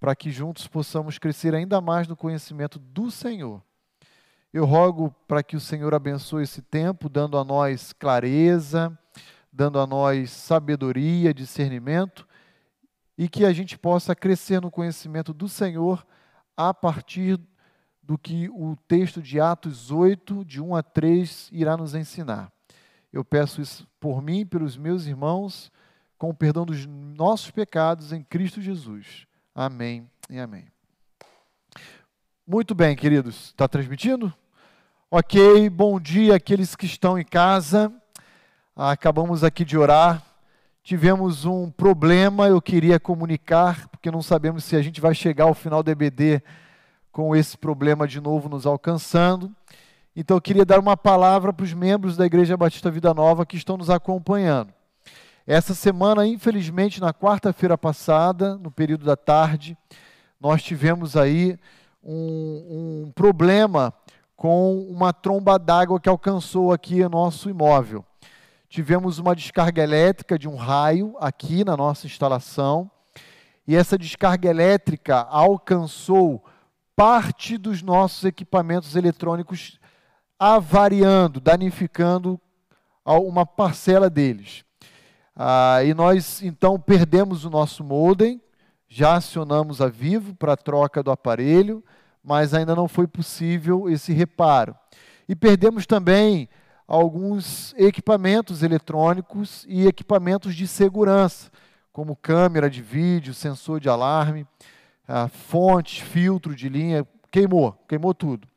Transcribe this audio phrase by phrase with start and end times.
[0.00, 3.62] para que juntos possamos crescer ainda mais no conhecimento do Senhor.
[4.52, 8.98] Eu rogo para que o Senhor abençoe esse tempo, dando a nós clareza,
[9.52, 12.26] dando a nós sabedoria, discernimento,
[13.16, 16.06] e que a gente possa crescer no conhecimento do Senhor
[16.56, 17.38] a partir
[18.02, 22.50] do que o texto de Atos 8, de 1 a 3, irá nos ensinar.
[23.12, 25.70] Eu peço isso por mim, pelos meus irmãos,
[26.16, 29.27] com o perdão dos nossos pecados em Cristo Jesus.
[29.60, 30.66] Amém e amém.
[32.46, 33.46] Muito bem, queridos.
[33.46, 34.32] Está transmitindo?
[35.10, 37.92] Ok, bom dia àqueles que estão em casa.
[38.76, 40.22] Acabamos aqui de orar.
[40.80, 45.54] Tivemos um problema, eu queria comunicar, porque não sabemos se a gente vai chegar ao
[45.54, 46.40] final do EBD
[47.10, 49.52] com esse problema de novo nos alcançando.
[50.14, 53.56] Então eu queria dar uma palavra para os membros da Igreja Batista Vida Nova que
[53.56, 54.77] estão nos acompanhando.
[55.50, 59.78] Essa semana, infelizmente, na quarta-feira passada, no período da tarde,
[60.38, 61.58] nós tivemos aí
[62.04, 63.94] um, um problema
[64.36, 68.04] com uma tromba d'água que alcançou aqui o nosso imóvel.
[68.68, 72.90] Tivemos uma descarga elétrica de um raio aqui na nossa instalação,
[73.66, 76.44] e essa descarga elétrica alcançou
[76.94, 79.80] parte dos nossos equipamentos eletrônicos,
[80.38, 82.38] avariando, danificando
[83.02, 84.67] uma parcela deles.
[85.40, 88.42] Ah, e nós então perdemos o nosso modem,
[88.88, 91.84] já acionamos a Vivo para troca do aparelho,
[92.24, 94.74] mas ainda não foi possível esse reparo.
[95.28, 96.48] E perdemos também
[96.88, 101.52] alguns equipamentos eletrônicos e equipamentos de segurança,
[101.92, 104.44] como câmera de vídeo, sensor de alarme,
[105.06, 108.48] ah, fonte, filtro de linha, queimou, queimou tudo.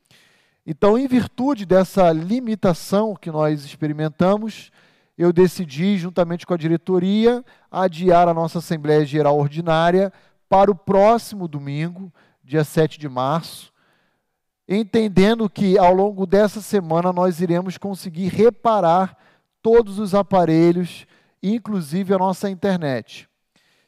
[0.65, 4.71] Então, em virtude dessa limitação que nós experimentamos,
[5.21, 10.11] eu decidi, juntamente com a diretoria, adiar a nossa Assembleia Geral Ordinária
[10.49, 12.11] para o próximo domingo,
[12.43, 13.71] dia 7 de março,
[14.67, 19.15] entendendo que ao longo dessa semana nós iremos conseguir reparar
[19.61, 21.05] todos os aparelhos,
[21.43, 23.29] inclusive a nossa internet.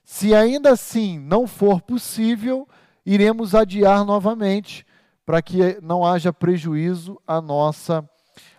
[0.03, 2.67] Se ainda assim não for possível,
[3.03, 4.85] iremos adiar novamente
[5.25, 8.07] para que não haja prejuízo à nossa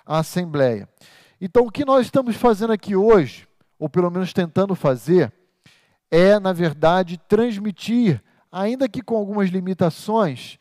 [0.05, 0.89] Assembleia.
[1.47, 3.47] Então, o que nós estamos fazendo aqui hoje,
[3.79, 5.31] ou pelo menos tentando fazer,
[6.11, 10.59] é, na verdade, transmitir, ainda que com algumas limitações,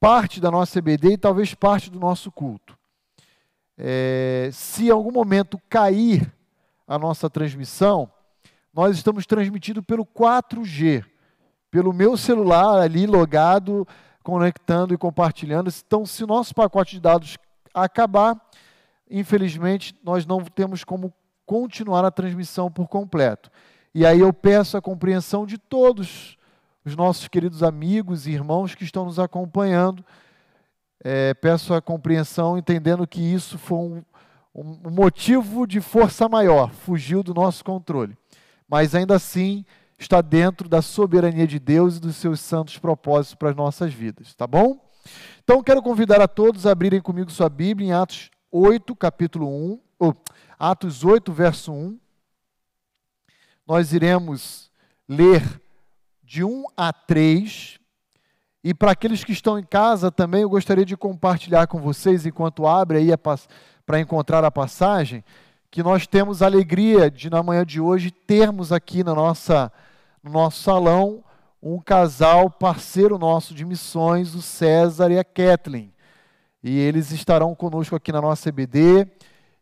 [0.00, 2.78] parte da nossa EBD e talvez parte do nosso culto.
[3.76, 6.32] É, se em algum momento cair
[6.88, 8.10] a nossa transmissão,
[8.72, 11.04] nós estamos transmitindo pelo 4G,
[11.70, 13.86] pelo meu celular ali logado,
[14.22, 15.70] conectando e compartilhando.
[15.86, 17.36] Então, se o nosso pacote de dados
[17.74, 18.34] acabar,
[19.10, 21.12] infelizmente, nós não temos como
[21.44, 23.50] continuar a transmissão por completo.
[23.92, 26.38] E aí eu peço a compreensão de todos
[26.84, 30.04] os nossos queridos amigos e irmãos que estão nos acompanhando.
[31.02, 34.04] É, peço a compreensão, entendendo que isso foi um,
[34.54, 38.16] um motivo de força maior, fugiu do nosso controle.
[38.68, 39.64] Mas ainda assim,
[39.98, 44.34] está dentro da soberania de Deus e dos seus santos propósitos para as nossas vidas,
[44.34, 44.78] tá bom?
[45.42, 49.80] Então, quero convidar a todos a abrirem comigo sua Bíblia em Atos 8, capítulo 1,
[49.98, 50.16] ou
[50.58, 51.98] Atos 8, verso 1.
[53.66, 54.70] Nós iremos
[55.08, 55.60] ler
[56.22, 57.78] de 1 a 3.
[58.62, 62.66] E para aqueles que estão em casa também, eu gostaria de compartilhar com vocês, enquanto
[62.66, 63.08] abre aí
[63.86, 65.24] para encontrar a passagem,
[65.70, 69.72] que nós temos a alegria de, na manhã de hoje, termos aqui na nossa,
[70.22, 71.24] no nosso salão
[71.62, 75.92] um casal parceiro nosso de missões, o César e a Kathleen.
[76.62, 79.06] E eles estarão conosco aqui na nossa EBD.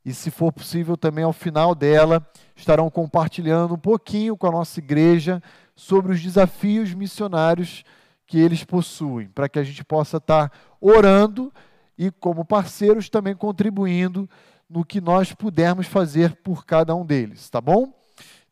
[0.04, 2.26] E, se for possível, também ao final dela,
[2.56, 5.42] estarão compartilhando um pouquinho com a nossa igreja
[5.76, 7.84] sobre os desafios missionários
[8.26, 11.53] que eles possuem, para que a gente possa estar orando
[11.97, 14.28] e, como parceiros, também contribuindo
[14.69, 17.92] no que nós pudermos fazer por cada um deles, tá bom?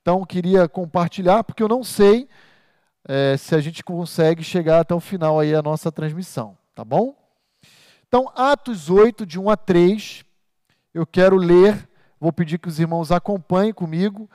[0.01, 2.29] Então, queria compartilhar, porque eu não sei
[3.06, 7.15] é, se a gente consegue chegar até o final aí a nossa transmissão, tá bom?
[8.19, 10.25] Então, Atos 8, de 1 a 3,
[10.95, 11.87] eu quero ler,
[12.19, 14.27] vou pedir que os irmãos acompanhem comigo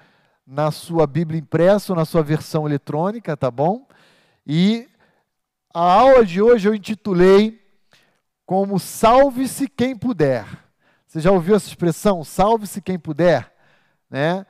[0.46, 3.88] na sua Bíblia impressa ou na sua versão eletrônica, tá bom?
[4.46, 4.88] E
[5.74, 7.60] a aula de hoje eu intitulei
[8.46, 10.46] como Salve-se quem puder.
[11.08, 12.24] Você já ouviu essa expressão?
[12.24, 13.52] Salve-se quem puder,
[14.08, 14.46] né?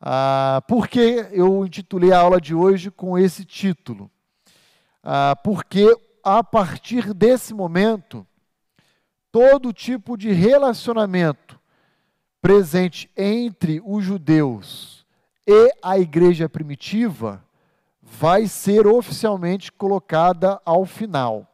[0.00, 4.08] Ah, por que eu intitulei a aula de hoje com esse título?
[5.02, 5.92] Ah, porque
[6.22, 8.24] a partir desse momento
[9.36, 11.60] todo tipo de relacionamento
[12.40, 15.04] presente entre os judeus
[15.46, 17.44] e a igreja primitiva
[18.00, 21.46] vai ser oficialmente colocada ao final.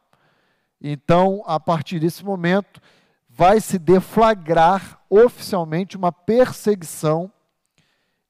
[0.79, 2.79] Então, a partir desse momento,
[3.27, 7.29] vai se deflagrar oficialmente uma perseguição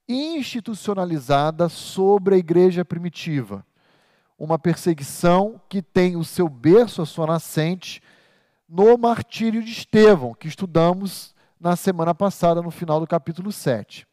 [0.10, 3.64] institucionalizada sobre a igreja primitiva.
[4.36, 8.02] Uma perseguição que tem o seu berço, a sua nascente,
[8.74, 14.08] no martírio de Estevão, que estudamos na semana passada, no final do capítulo 7.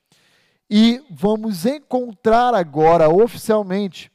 [0.68, 4.12] E vamos encontrar agora, oficialmente,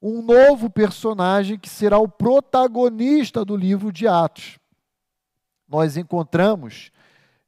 [0.00, 4.60] um novo personagem que será o protagonista do livro de Atos.
[5.66, 6.92] Nós encontramos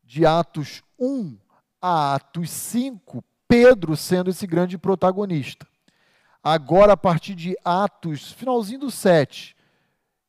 [0.03, 1.39] de Atos 1
[1.81, 5.65] a Atos 5, Pedro sendo esse grande protagonista.
[6.43, 9.56] Agora, a partir de Atos, finalzinho do 7,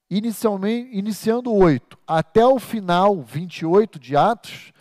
[0.10, 4.72] inicialmente, iniciando o 8, até o final, 28 de Atos,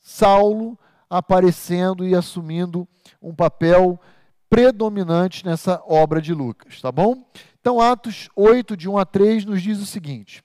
[0.00, 0.78] Saulo
[1.08, 2.86] aparecendo e assumindo
[3.20, 3.98] um papel
[4.48, 7.24] predominante nessa obra de Lucas, tá bom?
[7.60, 10.42] Então, Atos 8, de 1 a 3, nos diz o seguinte: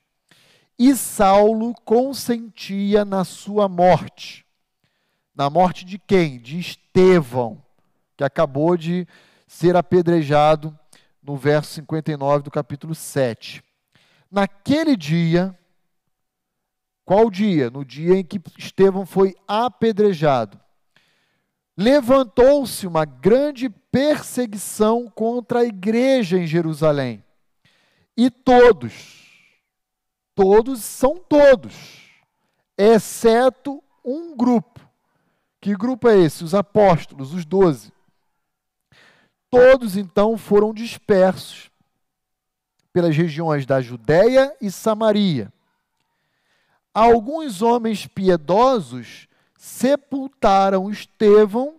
[0.78, 4.44] E Saulo consentia na sua morte.
[5.34, 6.38] Na morte de quem?
[6.38, 7.62] De Estevão,
[8.16, 9.06] que acabou de
[9.46, 10.76] ser apedrejado
[11.22, 13.62] no verso 59 do capítulo 7.
[14.32, 15.54] Naquele dia,
[17.04, 17.68] qual dia?
[17.68, 20.58] No dia em que Estevão foi apedrejado.
[21.76, 27.22] Levantou-se uma grande perseguição contra a igreja em Jerusalém.
[28.16, 29.52] E todos,
[30.34, 31.74] todos são todos,
[32.78, 34.80] exceto um grupo.
[35.60, 36.42] Que grupo é esse?
[36.42, 37.92] Os apóstolos, os doze.
[39.50, 41.71] Todos então foram dispersos
[42.92, 45.52] pelas regiões da Judéia e Samaria.
[46.92, 51.76] Alguns homens piedosos sepultaram Estevão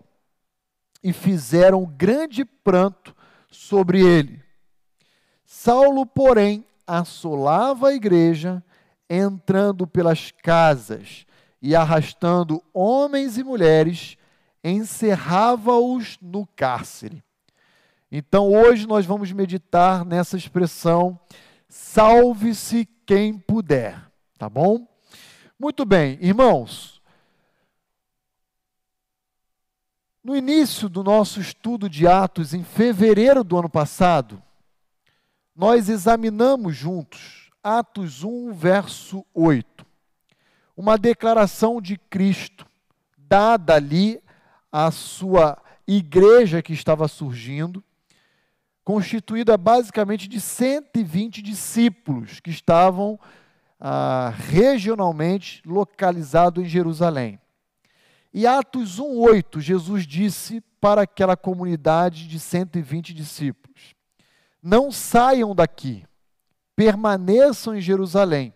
[1.04, 3.16] e fizeram grande pranto
[3.52, 4.42] sobre ele.
[5.46, 8.64] Saulo, porém, assolava a igreja,
[9.10, 11.26] entrando pelas casas
[11.62, 14.18] e arrastando homens e mulheres,
[14.64, 17.24] encerrava-os no cárcere.
[18.16, 21.20] Então, hoje nós vamos meditar nessa expressão:
[21.68, 24.00] salve-se quem puder,
[24.38, 24.88] tá bom?
[25.60, 26.94] Muito bem, irmãos,
[30.24, 34.42] No início do nosso estudo de Atos, em fevereiro do ano passado,
[35.54, 39.86] nós examinamos juntos Atos 1, verso 8.
[40.78, 42.66] Uma declaração de Cristo,
[43.18, 44.24] dada ali
[44.72, 47.84] à sua igreja que estava surgindo,
[48.84, 53.20] constituída basicamente de 120 discípulos que estavam
[53.80, 57.40] ah, regionalmente localizados em Jerusalém.
[58.34, 63.94] E Atos 1:8, Jesus disse para aquela comunidade de 120 discípulos:
[64.62, 66.04] Não saiam daqui,
[66.76, 68.54] permaneçam em Jerusalém,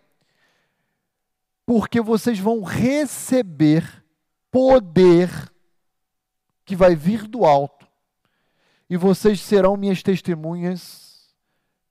[1.66, 4.04] porque vocês vão receber
[4.50, 5.30] poder
[6.66, 7.77] que vai vir do alto,
[8.90, 11.36] e vocês serão minhas testemunhas,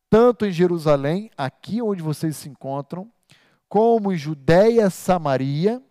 [0.08, 3.10] tanto em Jerusalém, aqui onde vocês se encontram,
[3.69, 5.82] como em Judéia, Samaria,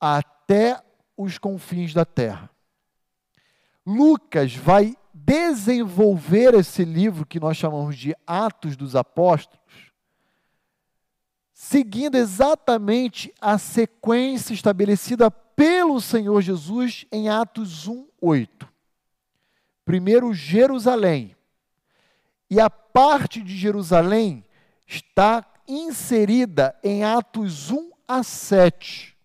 [0.00, 0.82] até
[1.16, 2.48] os confins da terra.
[3.84, 9.92] Lucas vai desenvolver esse livro que nós chamamos de Atos dos Apóstolos,
[11.52, 18.77] seguindo exatamente a sequência estabelecida pelo Senhor Jesus em Atos 1, 8.
[19.88, 21.34] Primeiro, Jerusalém.
[22.50, 24.44] E a parte de Jerusalém
[24.86, 29.16] está inserida em Atos 1 a 7.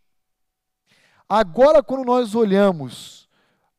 [1.27, 3.27] Agora, quando nós olhamos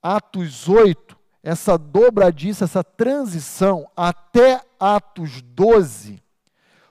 [0.03, 6.23] Atos 8, essa dobradiça, essa transição até Atos 12,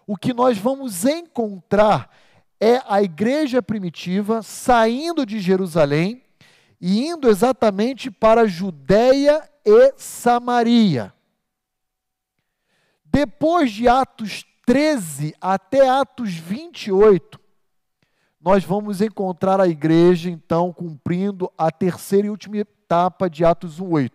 [0.07, 2.09] o que nós vamos encontrar
[2.59, 6.22] é a igreja primitiva saindo de Jerusalém
[6.85, 11.13] e indo exatamente para Judéia e Samaria.
[13.05, 17.39] Depois de Atos 13 até Atos 28,
[18.37, 24.11] nós vamos encontrar a igreja, então, cumprindo a terceira e última etapa de Atos 1,8,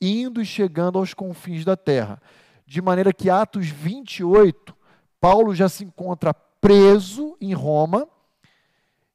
[0.00, 2.18] indo e chegando aos confins da terra.
[2.64, 4.74] De maneira que Atos 28,
[5.20, 8.08] Paulo já se encontra preso em Roma,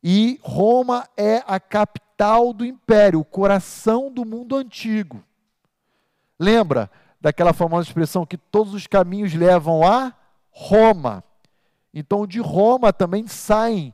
[0.04, 5.24] e Roma é a capital do império, o coração do mundo antigo.
[6.40, 6.90] Lembra
[7.20, 10.14] daquela famosa expressão que todos os caminhos levam a
[10.50, 11.24] Roma?
[11.94, 13.94] Então, de Roma também saem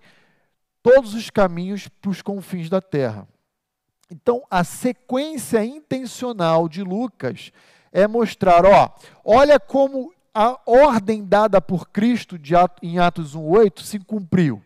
[0.82, 3.28] todos os caminhos para os confins da terra.
[4.10, 7.52] Então, a sequência intencional de Lucas
[7.92, 8.96] é mostrar, ó,
[9.26, 12.40] olha como a ordem dada por Cristo
[12.82, 14.64] em Atos 1:8 se cumpriu.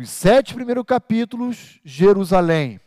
[0.00, 2.80] Os sete primeiros capítulos, Jerusalém.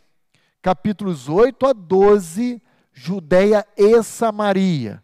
[0.63, 2.59] Capítulos 8 a 12,
[2.91, 5.03] Judéia e Samaria.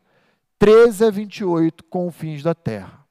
[0.58, 3.06] 13 a 28, confins da terra.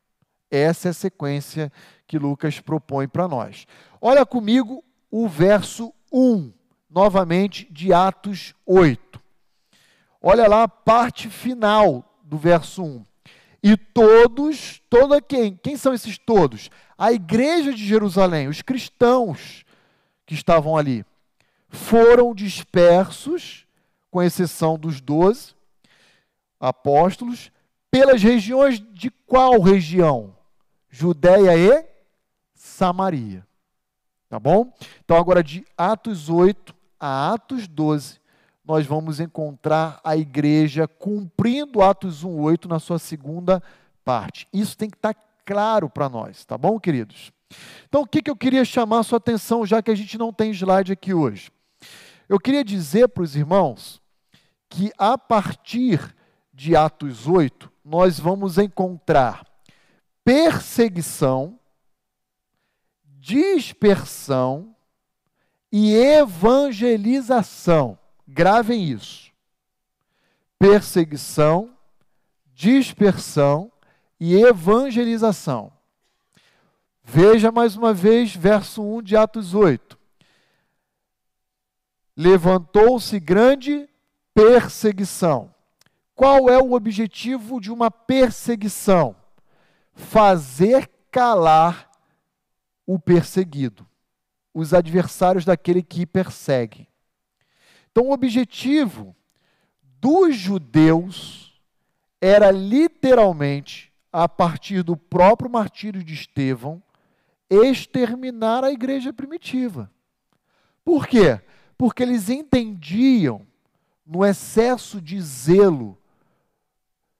[0.50, 1.72] Essa é a sequência
[2.08, 3.68] que Lucas propõe para nós.
[4.00, 6.52] Olha comigo o verso 1,
[6.90, 9.22] novamente, de Atos 8.
[10.20, 13.04] Olha lá a parte final do verso 1.
[13.62, 15.56] E todos, toda quem?
[15.56, 16.70] Quem são esses todos?
[16.96, 19.64] A igreja de Jerusalém, os cristãos
[20.24, 21.04] que estavam ali,
[21.68, 23.66] foram dispersos,
[24.10, 25.54] com exceção dos doze
[26.58, 27.50] apóstolos,
[27.90, 30.34] pelas regiões de qual região?
[30.90, 31.86] Judéia e
[32.54, 33.46] Samaria.
[34.28, 34.72] Tá bom?
[35.04, 38.20] Então, agora de Atos 8 a Atos 12,
[38.68, 43.62] nós vamos encontrar a igreja cumprindo Atos 1:8 na sua segunda
[44.04, 44.46] parte.
[44.52, 47.32] Isso tem que estar claro para nós, tá bom, queridos?
[47.88, 50.30] Então, o que, que eu queria chamar a sua atenção, já que a gente não
[50.30, 51.50] tem slide aqui hoje?
[52.28, 54.02] Eu queria dizer para os irmãos
[54.68, 56.14] que a partir
[56.52, 59.46] de Atos 8, nós vamos encontrar
[60.22, 61.58] perseguição,
[63.18, 64.76] dispersão
[65.72, 67.98] e evangelização.
[68.30, 69.32] Gravem isso.
[70.58, 71.74] Perseguição,
[72.52, 73.72] dispersão
[74.20, 75.72] e evangelização.
[77.02, 79.98] Veja mais uma vez verso 1 de Atos 8.
[82.14, 83.88] Levantou-se grande
[84.34, 85.54] perseguição.
[86.14, 89.16] Qual é o objetivo de uma perseguição?
[89.94, 91.90] Fazer calar
[92.86, 93.88] o perseguido,
[94.52, 96.88] os adversários daquele que persegue.
[97.90, 99.14] Então, o objetivo
[100.00, 101.60] dos judeus
[102.20, 106.82] era literalmente, a partir do próprio martírio de Estevão,
[107.50, 109.90] exterminar a igreja primitiva.
[110.84, 111.40] Por quê?
[111.76, 113.46] Porque eles entendiam,
[114.04, 115.98] no excesso de zelo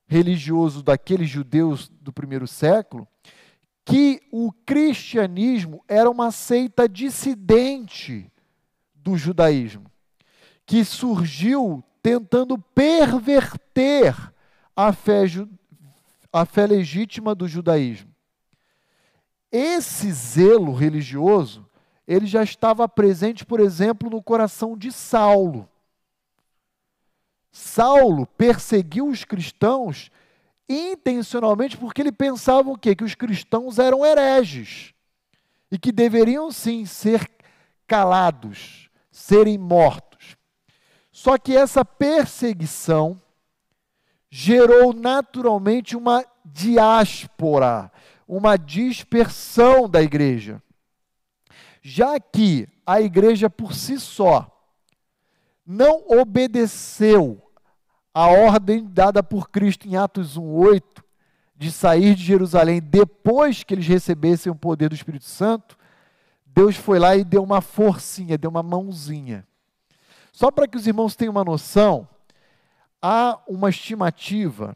[0.07, 3.07] religioso daqueles judeus do primeiro século,
[3.85, 8.31] que o cristianismo era uma seita dissidente
[8.95, 9.85] do judaísmo,
[10.69, 14.15] que surgiu tentando perverter
[14.75, 15.23] a fé,
[16.31, 18.13] a fé legítima do judaísmo.
[19.51, 21.67] Esse zelo religioso,
[22.07, 25.67] ele já estava presente, por exemplo, no coração de Saulo.
[27.51, 30.11] Saulo perseguiu os cristãos
[30.69, 32.95] intencionalmente porque ele pensava o quê?
[32.95, 34.93] Que os cristãos eram hereges
[35.71, 37.27] e que deveriam sim ser
[37.87, 40.08] calados, serem mortos.
[41.19, 43.21] Só que essa perseguição
[44.31, 47.91] gerou naturalmente uma diáspora,
[48.25, 50.63] uma dispersão da igreja.
[51.81, 54.49] Já que a igreja por si só
[55.65, 57.51] não obedeceu
[58.13, 61.03] a ordem dada por Cristo em Atos 1:8
[61.53, 65.77] de sair de Jerusalém depois que eles recebessem o poder do Espírito Santo,
[66.45, 69.48] Deus foi lá e deu uma forcinha, deu uma mãozinha.
[70.39, 72.07] Só para que os irmãos tenham uma noção,
[73.01, 74.73] há uma estimativa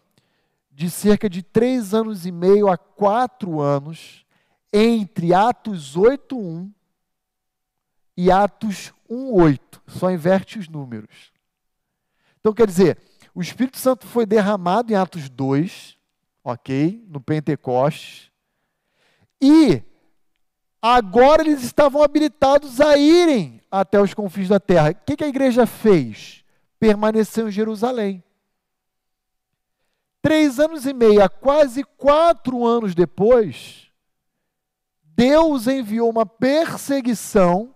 [0.70, 4.26] de cerca de três anos e meio a quatro anos
[4.74, 6.70] entre Atos 8.1
[8.18, 9.80] e Atos 1.8.
[9.88, 11.32] Só inverte os números.
[12.42, 12.98] Então, quer dizer,
[13.34, 15.98] o Espírito Santo foi derramado em Atos 2,
[16.44, 17.06] ok?
[17.08, 18.30] No Pentecostes.
[19.42, 19.82] E
[20.86, 24.92] agora eles estavam habilitados a irem até os confins da terra.
[24.92, 26.44] O que a igreja fez?
[26.84, 28.22] permaneceu em Jerusalém.
[30.22, 33.88] Três anos e meio, quase quatro anos depois,
[35.02, 37.74] Deus enviou uma perseguição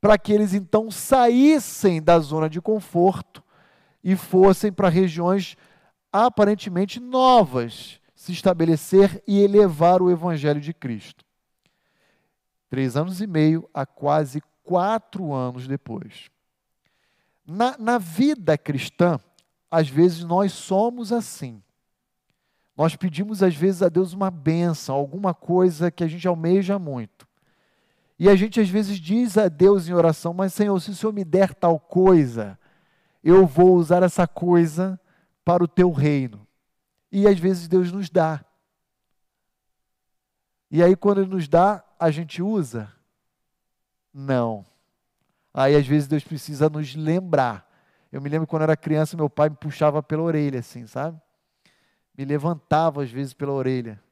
[0.00, 3.42] para que eles então saíssem da zona de conforto
[4.02, 5.56] e fossem para regiões
[6.12, 11.24] aparentemente novas, se estabelecer e elevar o Evangelho de Cristo.
[12.70, 16.30] Três anos e meio a quase quatro anos depois.
[17.44, 19.18] Na, na vida cristã,
[19.68, 21.60] às vezes nós somos assim.
[22.76, 27.28] Nós pedimos às vezes a Deus uma benção, alguma coisa que a gente almeja muito.
[28.16, 31.12] E a gente às vezes diz a Deus em oração: Mas Senhor, se o Senhor
[31.12, 32.56] me der tal coisa,
[33.24, 34.98] eu vou usar essa coisa
[35.44, 36.46] para o teu reino.
[37.10, 38.44] E às vezes Deus nos dá.
[40.70, 42.90] E aí, quando Ele nos dá, a gente usa?
[44.12, 44.64] Não.
[45.52, 47.68] Aí às vezes Deus precisa nos lembrar
[48.10, 51.20] Eu me lembro quando eu era criança, meu pai me puxava pela orelha, assim, sabe?
[52.16, 54.02] Me levantava às vezes pela orelha.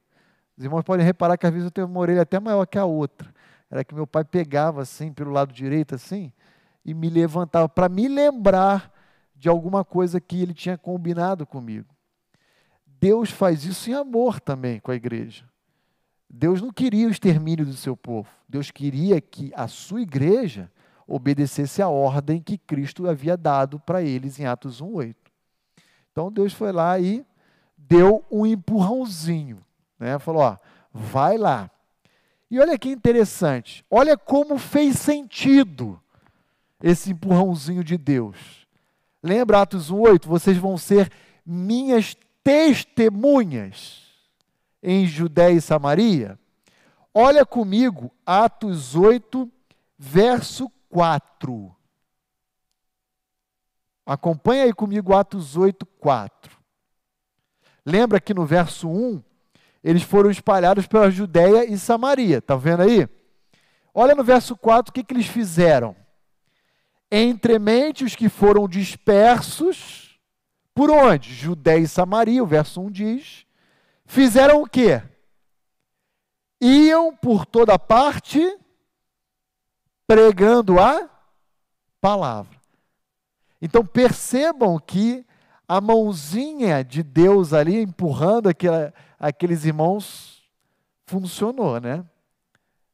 [0.57, 2.85] Os irmãos podem reparar que às vezes eu tenho uma orelha até maior que a
[2.85, 3.33] outra.
[3.69, 6.31] Era que meu pai pegava assim, pelo lado direito, assim,
[6.83, 8.91] e me levantava para me lembrar
[9.35, 11.93] de alguma coisa que ele tinha combinado comigo.
[12.85, 15.45] Deus faz isso em amor também com a igreja.
[16.29, 18.29] Deus não queria o extermínio do seu povo.
[18.47, 20.71] Deus queria que a sua igreja
[21.07, 25.15] obedecesse a ordem que Cristo havia dado para eles em Atos 1:8.
[26.11, 27.25] Então Deus foi lá e
[27.75, 29.65] deu um empurrãozinho,
[29.97, 30.19] né?
[30.19, 30.57] Falou, ó,
[30.93, 31.71] vai lá.
[32.51, 35.99] E olha que interessante, olha como fez sentido
[36.81, 38.67] esse empurrãozinho de Deus.
[39.21, 41.11] Lembra Atos 1:8, vocês vão ser
[41.43, 44.08] minhas testemunhas
[44.81, 46.39] em Judéia e Samaria.
[47.13, 49.51] Olha comigo Atos 8,
[49.97, 51.75] verso 4.
[54.05, 56.57] Acompanha aí comigo Atos 8, 4.
[57.85, 59.21] Lembra que no verso 1,
[59.83, 62.37] eles foram espalhados pela Judéia e Samaria.
[62.37, 63.07] Está vendo aí?
[63.93, 65.95] Olha no verso 4 o que, que eles fizeram.
[67.11, 70.19] Entremente os que foram dispersos,
[70.75, 71.33] por onde?
[71.33, 73.45] Judéia e Samaria, o verso 1 diz.
[74.09, 75.03] Fizeram o quê?
[76.59, 78.57] Iam por toda parte
[80.07, 81.07] pregando a
[82.01, 82.59] palavra.
[83.61, 85.23] Então percebam que
[85.67, 90.41] a mãozinha de Deus ali empurrando aquela, aqueles irmãos
[91.05, 92.03] funcionou, né?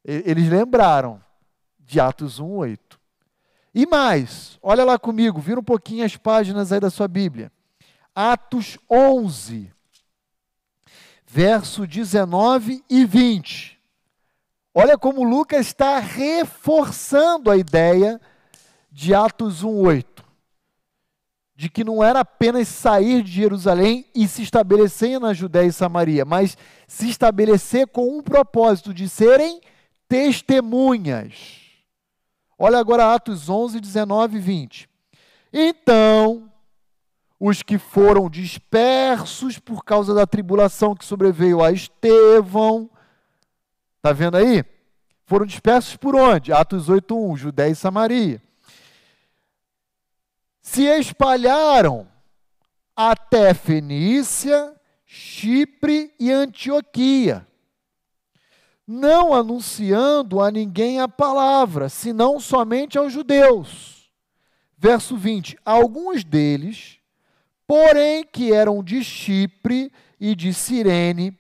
[0.04, 1.22] Eles lembraram
[1.80, 3.00] de Atos 1:8.
[3.74, 7.50] E mais, olha lá comigo, vira um pouquinho as páginas aí da sua Bíblia.
[8.14, 9.74] Atos 11,
[11.36, 13.78] verso 19 e 20.
[14.74, 18.22] Olha como Lucas está reforçando a ideia
[18.90, 20.24] de Atos 1:8,
[21.54, 26.24] de que não era apenas sair de Jerusalém e se estabelecer na Judéia e Samaria,
[26.24, 29.60] mas se estabelecer com um propósito de serem
[30.08, 31.34] testemunhas.
[32.58, 34.90] Olha agora Atos 11, 19 e 20.
[35.52, 36.50] Então,
[37.40, 42.90] os que foram dispersos por causa da tribulação que sobreveio a Estevão,
[44.06, 44.64] Está vendo aí?
[45.26, 46.54] Foram dispersos por onde?
[46.54, 48.40] Atos 8.1, Judéia e Samaria.
[50.62, 52.08] Se espalharam
[52.96, 57.48] até Fenícia, Chipre e Antioquia,
[58.86, 64.12] não anunciando a ninguém a palavra, senão somente aos judeus.
[64.78, 67.00] Verso 20: Alguns deles,
[67.68, 71.36] porém que eram de Chipre e de Cirene,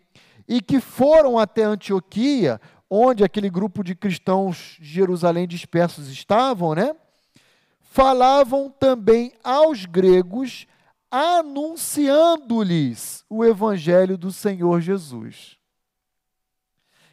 [0.47, 6.95] e que foram até Antioquia, onde aquele grupo de cristãos de Jerusalém dispersos estavam, né?
[7.81, 10.67] Falavam também aos gregos,
[11.09, 15.57] anunciando-lhes o evangelho do Senhor Jesus.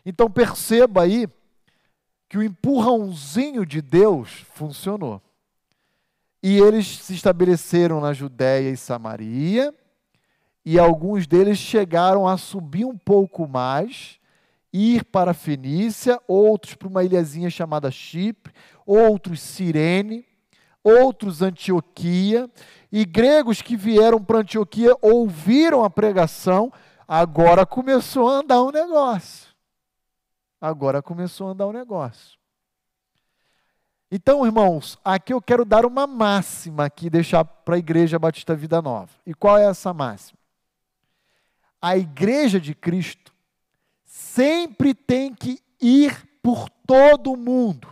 [0.05, 1.27] Então perceba aí
[2.29, 5.23] que o empurrãozinho de Deus funcionou.
[6.43, 9.73] E eles se estabeleceram na Judéia e Samaria,
[10.65, 14.19] e alguns deles chegaram a subir um pouco mais,
[14.73, 18.53] ir para a Fenícia, outros para uma ilhazinha chamada Chipre,
[18.85, 20.27] outros Cirene,
[20.83, 22.51] outros Antioquia,
[22.91, 26.73] e gregos que vieram para Antioquia ouviram a pregação,
[27.07, 29.53] agora começou a andar um negócio.
[30.61, 32.42] Agora começou a andar um negócio.
[34.15, 38.83] Então, irmãos, aqui eu quero dar uma máxima aqui, deixar para a Igreja Batista Vida
[38.83, 39.11] Nova.
[39.27, 40.43] E qual é essa máxima?
[41.83, 43.35] a igreja de Cristo
[44.05, 47.89] sempre tem que ir por todo o mundo,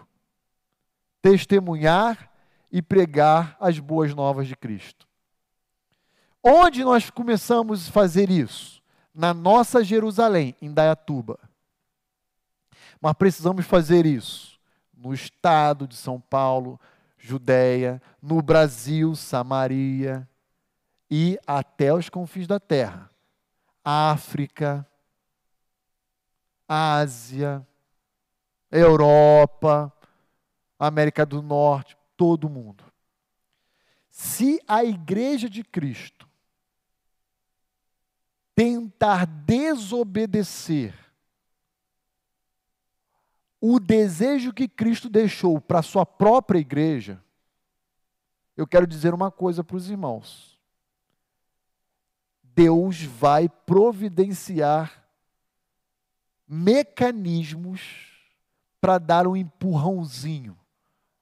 [1.21, 2.31] testemunhar
[2.71, 5.09] e pregar as boas novas de Cristo.
[6.43, 8.81] Onde nós começamos a fazer isso?
[9.13, 11.39] Na nossa Jerusalém, em Dayatuba.
[13.01, 14.50] Mas precisamos fazer isso
[15.01, 16.79] no estado de São Paulo,
[17.17, 20.29] Judéia, no Brasil, Samaria
[21.11, 23.09] e até os confins da terra.
[23.83, 24.87] África,
[26.69, 27.67] Ásia,
[28.71, 29.93] Europa,
[30.79, 32.85] América do Norte, todo mundo.
[34.11, 36.29] Se a igreja de Cristo
[38.55, 41.10] tentar desobedecer
[43.61, 47.23] o desejo que Cristo deixou para a sua própria igreja,
[48.57, 50.59] eu quero dizer uma coisa para os irmãos.
[52.43, 55.05] Deus vai providenciar
[56.49, 58.11] mecanismos
[58.81, 60.59] para dar um empurrãozinho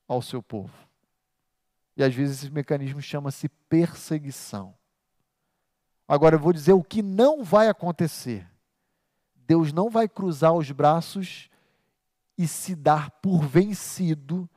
[0.06, 0.72] ao seu povo.
[1.96, 4.74] E às vezes esse mecanismo chama-se perseguição.
[6.06, 8.48] Agora eu vou dizer o que não vai acontecer.
[9.34, 11.50] Deus não vai cruzar os braços
[12.38, 14.48] e se dar por vencido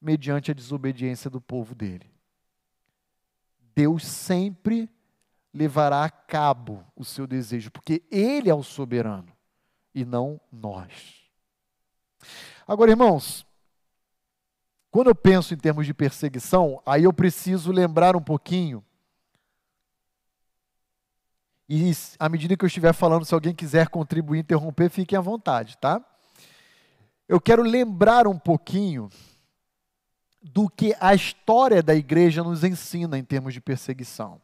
[0.00, 2.08] mediante a desobediência do povo dele.
[3.74, 4.88] Deus sempre
[5.52, 9.32] levará a cabo o seu desejo, porque Ele é o soberano
[9.92, 11.28] e não nós.
[12.66, 13.44] Agora, irmãos,
[14.90, 18.84] quando eu penso em termos de perseguição, aí eu preciso lembrar um pouquinho.
[21.68, 25.76] E à medida que eu estiver falando, se alguém quiser contribuir, interromper, fiquem à vontade,
[25.78, 26.02] tá?
[27.28, 29.10] Eu quero lembrar um pouquinho
[30.40, 34.40] do que a história da igreja nos ensina em termos de perseguição.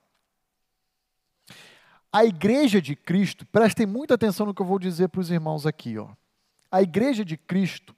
[2.12, 5.64] A igreja de Cristo, prestem muita atenção no que eu vou dizer para os irmãos
[5.64, 6.08] aqui, ó.
[6.70, 7.94] A igreja de Cristo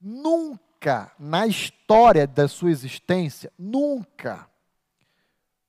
[0.00, 4.48] nunca na história da sua existência, nunca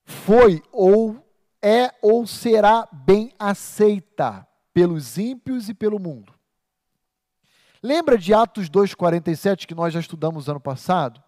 [0.04, 1.26] foi ou
[1.62, 6.34] é ou será bem aceita pelos ímpios e pelo mundo.
[7.84, 11.22] Lembra de Atos 2,47 que nós já estudamos ano passado?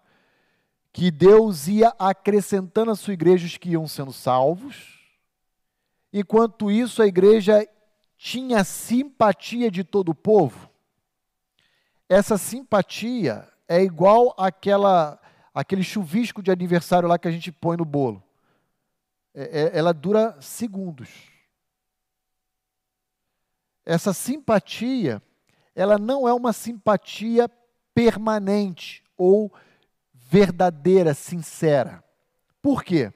[0.92, 5.00] Que Deus ia acrescentando à sua igreja os que iam sendo salvos.
[6.12, 7.68] Enquanto isso, a igreja
[8.16, 10.70] tinha simpatia de todo o povo.
[12.08, 15.20] Essa simpatia é igual àquela,
[15.52, 18.24] aquele chuvisco de aniversário lá que a gente põe no bolo.
[19.34, 21.10] É, é, ela dura segundos.
[23.84, 25.20] Essa simpatia
[25.76, 27.50] ela não é uma simpatia
[27.94, 29.52] permanente ou
[30.14, 32.04] verdadeira, sincera.
[32.62, 33.12] Por quê?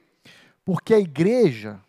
[0.64, 1.80] Porque a igreja,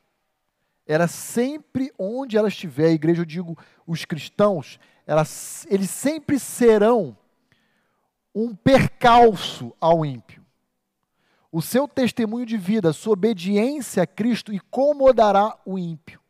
[0.86, 7.18] ela sempre, onde ela estiver, a igreja, eu digo, os cristãos, elas, eles sempre serão
[8.34, 10.46] um percalço ao ímpio.
[11.52, 16.22] O seu testemunho de vida, sua obediência a Cristo incomodará o ímpio.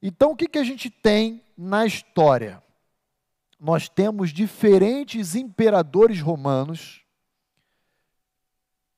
[0.00, 2.62] Então, o que, que a gente tem na história?
[3.58, 7.02] Nós temos diferentes imperadores romanos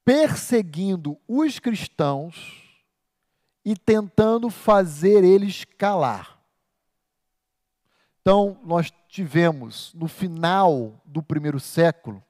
[0.05, 2.69] perseguindo os cristãos
[3.65, 6.41] e tentando fazer eles calar.
[8.21, 12.23] Então, nós tivemos no final do primeiro século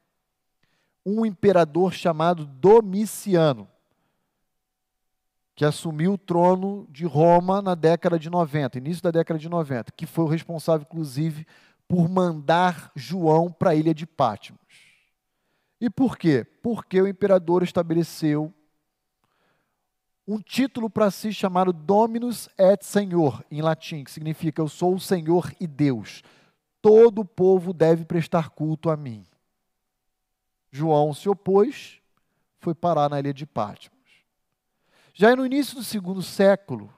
[1.05, 3.69] um imperador chamado Domiciano,
[5.55, 9.93] que assumiu o trono de Roma na década de 90, início da década de 90,
[9.93, 11.47] que foi o responsável, inclusive,
[11.91, 14.61] por mandar João para a ilha de Patmos.
[15.81, 16.45] E por quê?
[16.63, 18.55] Porque o imperador estabeleceu
[20.25, 25.01] um título para si chamado Dominus et Senhor, em latim, que significa eu sou o
[25.01, 26.23] Senhor e Deus.
[26.81, 29.27] Todo o povo deve prestar culto a mim.
[30.71, 32.01] João se opôs,
[32.61, 33.99] foi parar na ilha de Patmos.
[35.13, 36.89] Já no início do segundo século,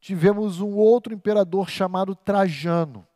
[0.00, 3.06] tivemos um outro imperador chamado Trajano,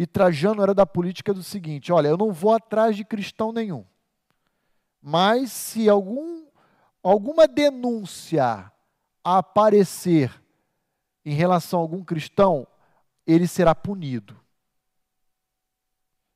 [0.00, 3.84] e Trajano era da política do seguinte: olha, eu não vou atrás de cristão nenhum.
[5.02, 6.46] Mas se algum,
[7.02, 8.72] alguma denúncia
[9.22, 10.42] aparecer
[11.22, 12.66] em relação a algum cristão,
[13.26, 14.40] ele será punido.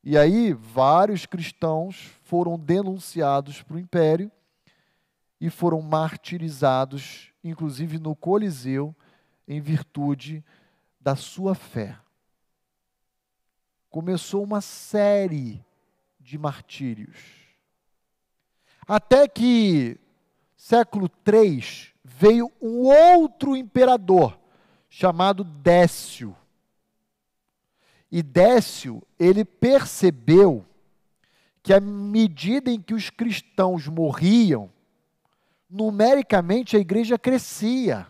[0.02, 4.30] E aí, vários cristãos foram denunciados para o império
[5.40, 8.94] e foram martirizados, inclusive no Coliseu,
[9.48, 10.44] em virtude
[11.00, 11.98] da sua fé
[13.94, 15.64] começou uma série
[16.18, 17.16] de martírios.
[18.88, 19.96] Até que,
[20.56, 24.36] século III, veio um outro imperador,
[24.90, 26.34] chamado Décio.
[28.10, 30.66] E Décio, ele percebeu
[31.62, 34.72] que à medida em que os cristãos morriam,
[35.70, 38.08] numericamente a igreja crescia.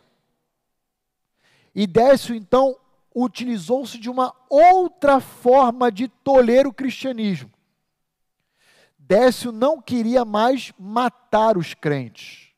[1.75, 2.75] E Décio, então,
[3.15, 7.51] utilizou-se de uma outra forma de tolher o cristianismo.
[8.99, 12.49] Décio não queria mais matar os crentes.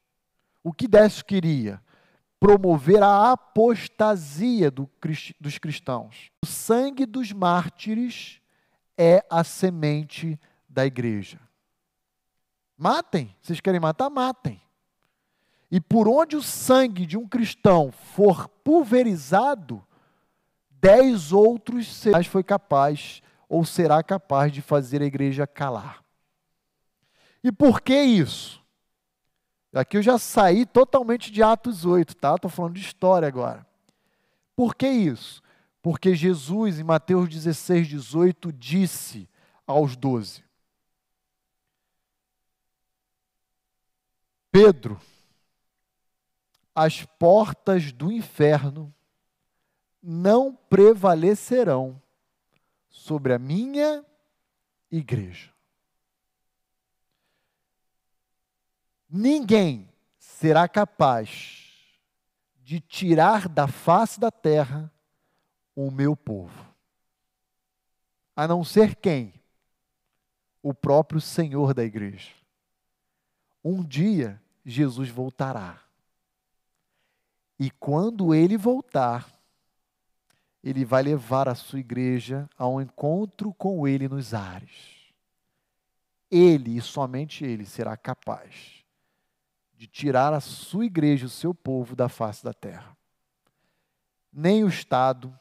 [0.63, 1.83] O que Décio queria?
[2.39, 4.89] Promover a apostasia do,
[5.41, 6.31] dos cristãos.
[6.43, 8.41] O sangue dos mártires
[8.97, 10.39] é a semente
[10.69, 11.41] da igreja.
[12.77, 13.35] Matem.
[13.41, 14.11] Vocês querem matar?
[14.11, 14.61] Matem.
[15.71, 19.86] E por onde o sangue de um cristão for pulverizado,
[20.81, 26.05] dez outros mas foi capaz ou será capaz de fazer a igreja calar.
[27.43, 28.65] E por que isso?
[29.73, 32.35] Aqui eu já saí totalmente de Atos 8, tá?
[32.35, 33.67] Estou falando de história agora.
[34.55, 35.43] Por que isso?
[35.83, 39.29] Porque Jesus, em Mateus 16, 18, disse
[39.67, 40.43] aos doze:
[44.51, 44.99] Pedro,
[46.75, 48.93] as portas do inferno
[50.09, 52.01] não prevalecerão
[52.89, 54.07] sobre a minha
[54.89, 55.53] igreja.
[59.11, 61.99] Ninguém será capaz
[62.63, 64.93] de tirar da face da terra
[65.75, 66.73] o meu povo,
[68.37, 69.35] a não ser quem?
[70.63, 72.31] O próprio Senhor da igreja.
[73.63, 75.83] Um dia Jesus voltará.
[77.59, 79.36] E quando ele voltar,
[80.69, 85.13] ele vai levar a sua igreja ao encontro com ele nos ares.
[86.29, 88.85] Ele e somente ele será capaz
[89.77, 92.97] de tirar a sua igreja, o seu povo, da face da terra.
[94.33, 95.33] Nem o Estado,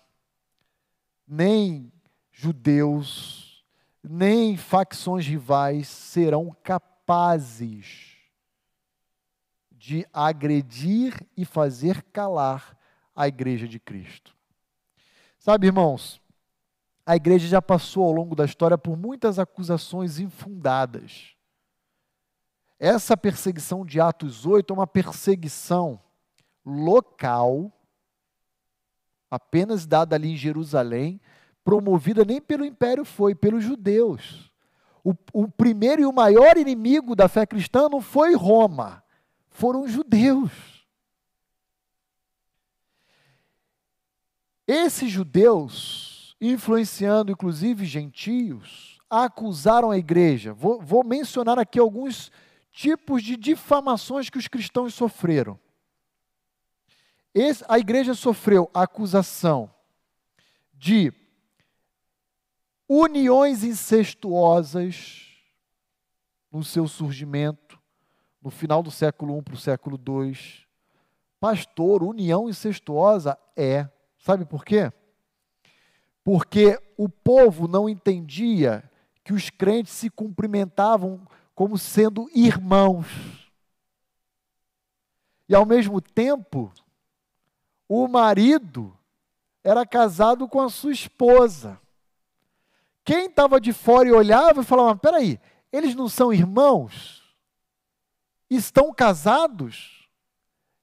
[1.27, 1.91] nem
[2.31, 3.65] judeus,
[4.03, 8.15] nem facções rivais serão capazes
[9.71, 12.77] de agredir e fazer calar
[13.15, 14.34] a igreja de Cristo.
[15.45, 16.19] Sabe, irmãos,
[17.05, 21.35] a igreja já passou ao longo da história por muitas acusações infundadas.
[22.79, 26.01] Essa perseguição de Atos 8 é uma perseguição
[26.65, 27.71] local,
[29.29, 31.21] apenas dada ali em Jerusalém,
[31.63, 34.51] promovida nem pelo império foi, pelos judeus.
[35.03, 39.03] O, o primeiro e o maior inimigo da fé cristã não foi Roma,
[39.51, 40.74] foram os judeus.
[44.67, 50.53] Esses judeus, influenciando inclusive gentios, acusaram a igreja.
[50.53, 52.31] Vou, vou, mencionar aqui alguns
[52.71, 55.59] tipos de difamações que os cristãos sofreram.
[57.33, 59.71] Esse, a igreja sofreu acusação
[60.73, 61.13] de
[62.87, 65.25] uniões incestuosas
[66.51, 67.79] no seu surgimento,
[68.41, 70.37] no final do século I para o século II.
[71.39, 73.89] Pastor, união incestuosa é
[74.25, 74.91] Sabe por quê?
[76.23, 78.83] Porque o povo não entendia
[79.23, 83.05] que os crentes se cumprimentavam como sendo irmãos.
[85.47, 86.73] E ao mesmo tempo,
[87.87, 88.97] o marido
[89.63, 91.79] era casado com a sua esposa.
[93.03, 95.39] Quem estava de fora e olhava e falava: peraí,
[95.71, 97.23] eles não são irmãos?
[98.49, 100.09] Estão casados?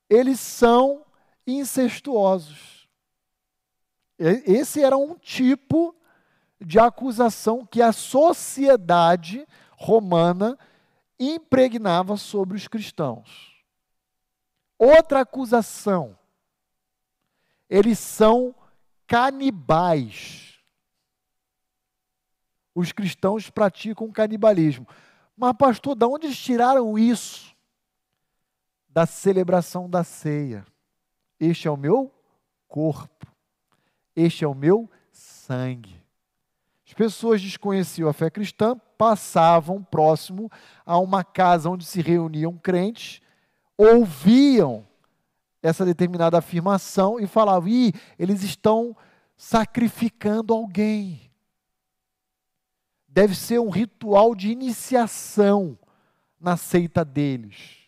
[0.09, 1.05] Eles são
[1.45, 2.82] incestuosos.
[4.47, 5.95] Esse era um tipo
[6.61, 10.57] de acusação que a sociedade romana
[11.19, 13.65] impregnava sobre os cristãos.
[14.79, 16.17] Outra acusação,
[17.69, 18.55] eles são
[19.07, 20.61] canibais.
[22.75, 24.87] Os cristãos praticam canibalismo.
[25.37, 27.55] Mas, pastor, de onde eles tiraram isso?
[28.89, 30.65] Da celebração da ceia.
[31.41, 32.13] Este é o meu
[32.69, 33.32] corpo.
[34.15, 36.03] Este é o meu sangue.
[36.87, 40.51] As pessoas desconheciam a fé cristã, passavam próximo
[40.85, 43.23] a uma casa onde se reuniam crentes,
[43.79, 44.87] ouviam
[45.63, 48.95] essa determinada afirmação e falavam: Ih, eles estão
[49.39, 51.31] sacrificando alguém.
[53.09, 55.79] Deve ser um ritual de iniciação
[56.39, 57.79] na seita deles.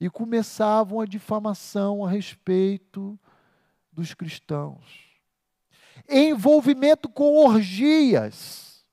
[0.00, 3.18] E começavam a difamação a respeito
[3.92, 5.07] dos cristãos
[6.08, 8.84] envolvimento com orgias.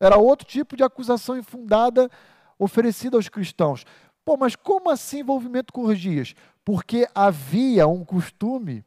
[0.00, 2.10] Era outro tipo de acusação infundada
[2.58, 3.84] oferecida aos cristãos.
[4.24, 6.34] Pô, mas como assim envolvimento com orgias?
[6.64, 8.84] Porque havia um costume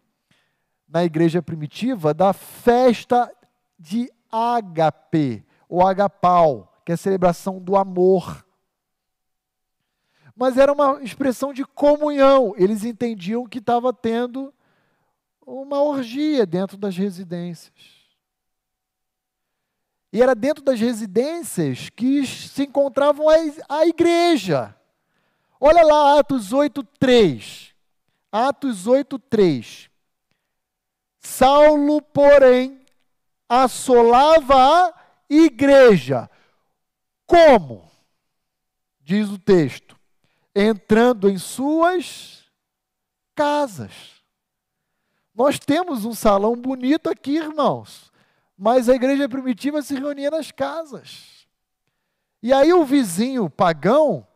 [0.88, 3.32] na igreja primitiva da festa
[3.78, 8.46] de ágape, ou agapau, que é a celebração do amor.
[10.36, 12.54] Mas era uma expressão de comunhão.
[12.58, 14.54] Eles entendiam que estava tendo
[15.50, 17.74] uma orgia dentro das residências.
[20.14, 23.26] E era dentro das residências que se encontravam
[23.68, 24.76] a, igreja.
[25.60, 27.74] Olha lá Atos 8, 3.
[28.32, 29.90] Atos 8, 3.
[31.20, 32.82] Saulo, porém,
[33.48, 34.94] assolava a
[35.30, 36.30] igreja.
[37.26, 37.90] Como?
[39.02, 39.98] Diz o texto.
[40.56, 42.46] Entrando em suas
[43.36, 44.19] casas.
[45.40, 48.12] Nós temos um salão bonito aqui, irmãos,
[48.58, 51.48] mas a igreja primitiva se reunia nas casas.
[52.44, 54.28] E aí o vizinho pagão,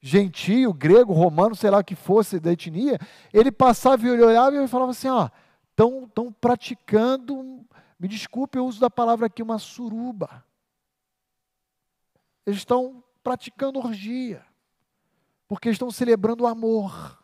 [0.00, 2.98] gentio, grego, romano, sei lá o que fosse da etnia,
[3.34, 5.28] ele passava e olhava e falava assim: ó,
[5.68, 7.62] estão praticando,
[7.98, 10.42] me desculpe, eu uso da palavra aqui, uma suruba.
[12.46, 14.42] Eles estão praticando orgia.
[15.46, 17.22] porque estão celebrando o amor.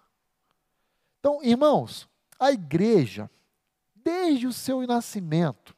[1.18, 2.07] Então, irmãos,
[2.38, 3.31] a igreja,
[3.94, 5.75] desde o seu nascimento,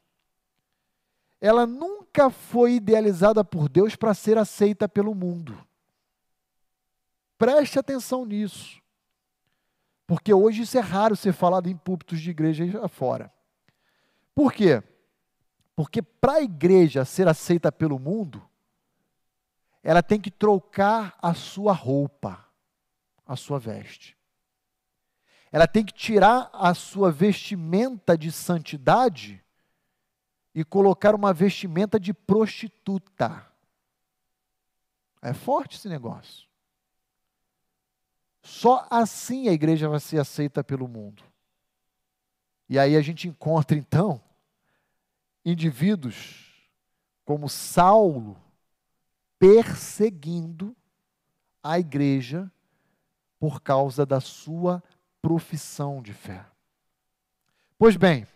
[1.41, 5.57] ela nunca foi idealizada por Deus para ser aceita pelo mundo.
[7.37, 8.81] Preste atenção nisso.
[10.05, 13.31] Porque hoje isso é raro ser falado em púlpitos de igreja fora.
[14.35, 14.83] Por quê?
[15.75, 18.45] Porque para a igreja ser aceita pelo mundo,
[19.81, 22.45] ela tem que trocar a sua roupa,
[23.25, 24.18] a sua veste.
[25.51, 29.43] Ela tem que tirar a sua vestimenta de santidade
[30.53, 33.45] e colocar uma vestimenta de prostituta.
[35.21, 36.47] É forte esse negócio.
[38.41, 41.23] Só assim a igreja vai ser aceita pelo mundo.
[42.67, 44.21] E aí a gente encontra então
[45.43, 46.49] indivíduos
[47.25, 48.39] como Saulo
[49.39, 50.75] perseguindo
[51.63, 52.51] a igreja
[53.39, 54.83] por causa da sua
[55.21, 56.45] profissão de fé.
[57.77, 58.27] Pois bem, o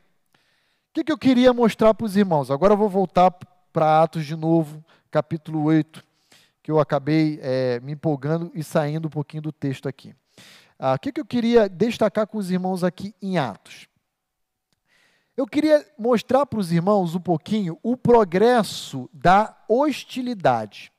[0.93, 2.51] que, que eu queria mostrar para os irmãos?
[2.51, 3.31] Agora eu vou voltar
[3.71, 6.03] para Atos de novo, capítulo 8,
[6.61, 10.15] que eu acabei é, me empolgando e saindo um pouquinho do texto aqui.
[10.77, 13.87] Ah, o que, que eu queria destacar com os irmãos aqui em Atos?
[15.35, 20.91] Eu queria mostrar para os irmãos um pouquinho o progresso da hostilidade.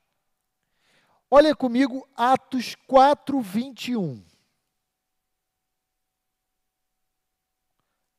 [1.31, 4.23] Olha comigo Atos 4, 21.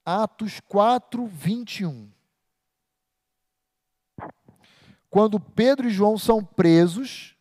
[0.06, 2.12] Atos 4, 21.
[5.10, 7.36] Quando Pedro e João são presos,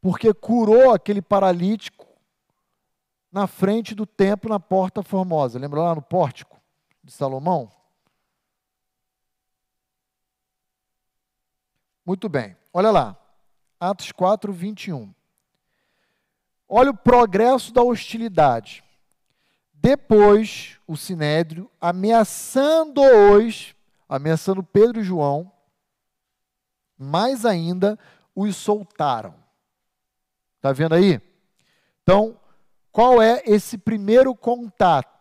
[0.00, 2.06] porque curou aquele paralítico
[3.32, 5.58] na frente do templo, na porta formosa.
[5.58, 6.60] Lembra lá no pórtico
[7.02, 7.72] de Salomão?
[12.04, 13.16] Muito bem, olha lá.
[13.80, 15.12] Atos 4, 21.
[16.68, 18.84] Olha o progresso da hostilidade.
[19.82, 23.74] Depois, o sinédrio, ameaçando-os,
[24.06, 25.50] ameaçando Pedro e João,
[26.98, 27.98] mais ainda,
[28.34, 29.34] os soltaram.
[30.56, 31.18] Está vendo aí?
[32.02, 32.38] Então,
[32.92, 35.20] qual é esse primeiro contato?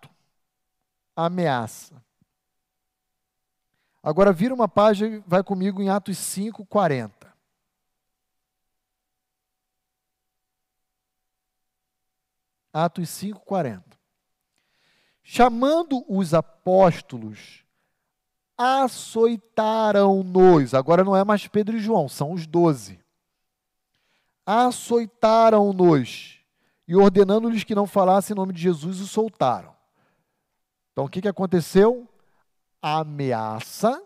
[1.25, 2.01] ameaça.
[4.01, 7.29] Agora vira uma página, vai comigo em Atos 5, 40.
[12.71, 13.98] Atos 5, 40
[15.31, 17.63] chamando os apóstolos,
[18.57, 20.73] açoitaram-nos.
[20.73, 22.99] Agora não é mais Pedro e João, são os doze.
[24.43, 26.39] Açoitaram-nos
[26.87, 29.71] e ordenando-lhes que não falassem em nome de Jesus, os soltaram.
[30.91, 32.09] Então o que, que aconteceu?
[32.81, 34.01] Ameaça.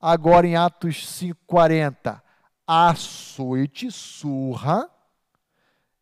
[0.00, 2.18] Agora em Atos 5,40,
[2.66, 4.90] açoite, surra.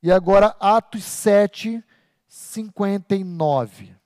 [0.01, 1.83] E agora Atos 7,
[2.29, 3.98] 59.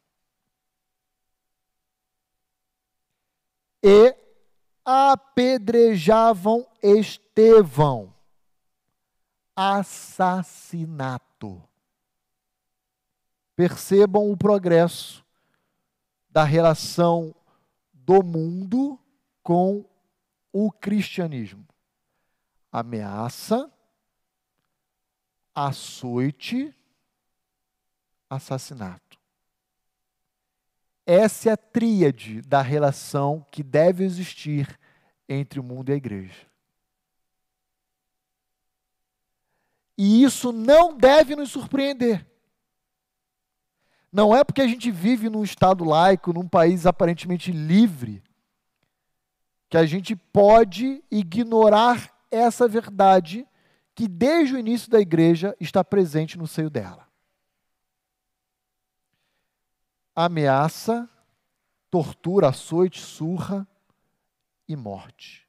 [3.83, 4.15] E
[4.85, 8.15] apedrejavam Estevão.
[9.57, 11.23] Assassinato.
[13.55, 15.25] Percebam o progresso
[16.31, 17.35] da relação
[17.93, 18.99] do mundo
[19.43, 19.85] com
[20.53, 21.67] o cristianismo.
[22.71, 23.71] Ameaça,
[25.55, 26.75] açoite,
[28.31, 29.12] assassinato.
[31.05, 34.79] Essa é a tríade da relação que deve existir
[35.29, 36.47] entre o mundo e a igreja.
[39.99, 42.27] E isso não deve nos surpreender.
[44.13, 48.23] Não é porque a gente vive num estado laico, num país aparentemente livre,
[49.69, 53.47] que a gente pode ignorar essa verdade
[53.95, 57.12] que desde o início da igreja está presente no seio dela.
[60.15, 61.09] Ameaça,
[61.91, 63.67] tortura, açoite, surra
[64.69, 65.49] e morte.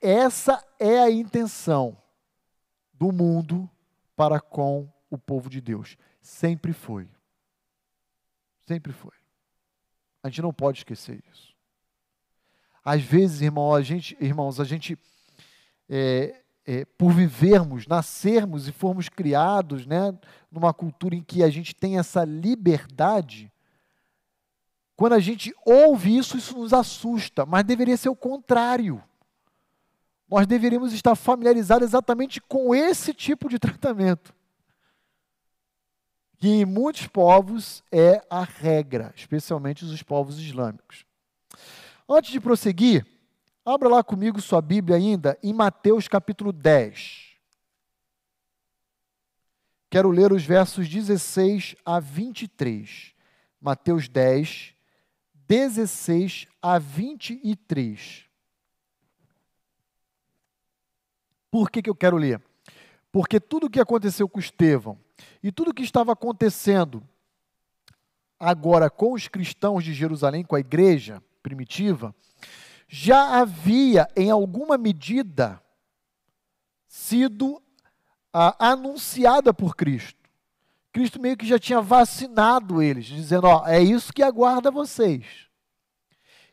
[0.00, 1.96] Essa é a intenção
[2.92, 3.70] do mundo
[4.16, 5.96] para com o povo de Deus.
[6.20, 7.08] Sempre foi.
[8.66, 9.12] Sempre foi.
[10.22, 11.54] A gente não pode esquecer isso.
[12.84, 14.98] Às vezes, irmão, a gente, irmãos, a gente
[15.88, 20.16] é, é, por vivermos, nascermos e formos criados né,
[20.50, 23.52] numa cultura em que a gente tem essa liberdade,
[24.94, 29.02] quando a gente ouve isso, isso nos assusta, mas deveria ser o contrário.
[30.28, 34.32] Nós deveríamos estar familiarizados exatamente com esse tipo de tratamento.
[36.38, 41.04] Que em muitos povos é a regra, especialmente os povos islâmicos.
[42.08, 43.06] Antes de prosseguir,
[43.64, 47.36] Abra lá comigo sua Bíblia ainda em Mateus capítulo 10.
[49.88, 53.14] quero ler os versos 16 a 23.
[53.60, 54.74] Mateus 10,
[55.46, 58.24] 16 a 23.
[61.48, 62.42] Por que, que eu quero ler?
[63.12, 64.98] Porque tudo o que aconteceu com Estevão
[65.40, 67.00] e tudo o que estava acontecendo
[68.40, 72.12] agora com os cristãos de Jerusalém, com a igreja primitiva,
[72.94, 75.58] já havia, em alguma medida,
[76.86, 77.62] sido
[78.30, 80.20] ah, anunciada por Cristo.
[80.92, 85.24] Cristo meio que já tinha vacinado eles, dizendo: Ó, é isso que aguarda vocês.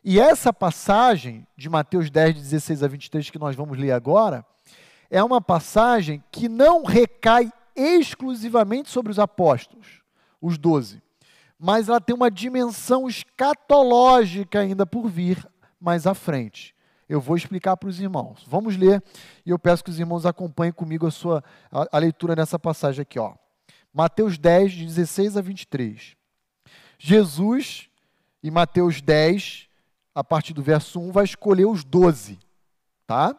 [0.02, 4.42] E essa passagem de Mateus 10, 16 a 23, que nós vamos ler agora,
[5.10, 10.02] é uma passagem que não recai exclusivamente sobre os apóstolos,
[10.40, 11.02] os doze,
[11.58, 15.46] mas ela tem uma dimensão escatológica ainda por vir
[15.80, 16.74] mais à frente.
[17.08, 18.44] Eu vou explicar para os irmãos.
[18.46, 19.02] Vamos ler
[19.44, 23.02] e eu peço que os irmãos acompanhem comigo a sua a, a leitura nessa passagem
[23.02, 23.34] aqui, ó.
[23.92, 26.16] Mateus 10, de 16 a 23.
[26.98, 27.90] Jesus,
[28.42, 29.68] em Mateus 10,
[30.14, 32.38] a partir do verso 1, vai escolher os doze,
[33.06, 33.34] tá?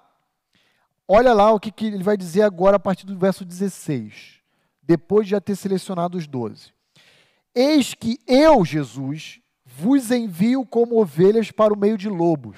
[1.08, 4.42] Olha lá o que, que ele vai dizer agora a partir do verso 16,
[4.82, 6.74] depois de já ter selecionado os doze.
[7.54, 9.42] Eis que eu, Jesus,
[9.78, 12.58] vos envio como ovelhas para o meio de lobos.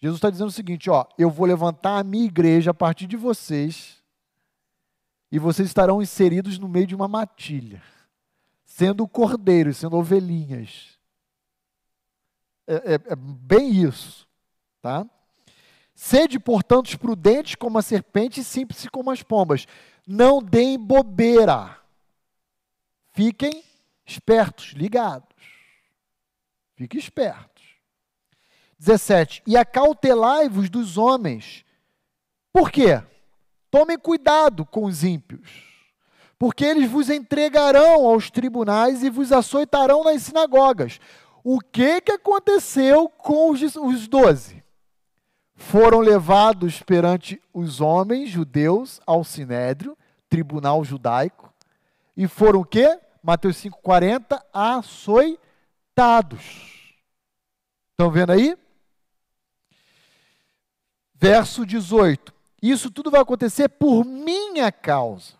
[0.00, 3.16] Jesus está dizendo o seguinte: ó, eu vou levantar a minha igreja a partir de
[3.16, 4.02] vocês,
[5.30, 7.82] e vocês estarão inseridos no meio de uma matilha,
[8.64, 10.98] sendo cordeiros, sendo ovelhinhas.
[12.66, 14.26] É, é, é bem isso,
[14.80, 15.06] tá?
[15.94, 19.66] Sede, portanto, prudentes como a serpente e simples como as pombas.
[20.06, 21.78] Não deem bobeira.
[23.12, 23.62] Fiquem
[24.04, 25.28] espertos, ligados.
[26.74, 27.62] Fiquem espertos.
[28.78, 29.42] 17.
[29.46, 31.64] E acautelai-vos dos homens.
[32.52, 33.02] Por quê?
[33.70, 35.48] Tomem cuidado com os ímpios,
[36.38, 41.00] porque eles vos entregarão aos tribunais e vos açoitarão nas sinagogas.
[41.42, 44.62] O que, que aconteceu com os doze?
[45.62, 49.96] foram levados perante os homens judeus ao sinédrio,
[50.28, 51.52] tribunal judaico,
[52.16, 52.98] e foram o quê?
[53.22, 55.42] Mateus 5:40 açoitados.
[57.92, 58.56] Estão vendo aí?
[61.14, 62.34] Verso 18.
[62.60, 65.34] Isso tudo vai acontecer por minha causa.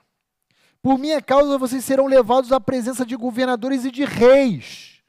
[0.80, 5.02] Por minha causa vocês serão levados à presença de governadores e de reis.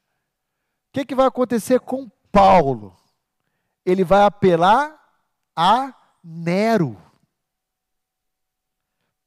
[0.90, 2.96] O que, que vai acontecer com Paulo?
[3.86, 5.00] Ele vai apelar
[5.56, 5.94] a
[6.24, 6.98] Nero.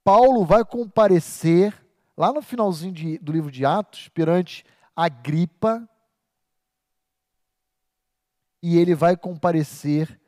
[0.02, 1.85] Paulo vai comparecer
[2.16, 4.64] lá no finalzinho de, do livro de Atos perante
[4.94, 5.88] Agripa
[8.62, 10.18] e ele vai comparecer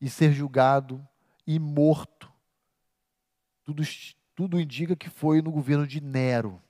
[0.00, 1.06] e ser julgado
[1.46, 2.32] e morto.
[3.64, 3.82] Tudo,
[4.34, 6.62] tudo indica que foi no governo de Nero.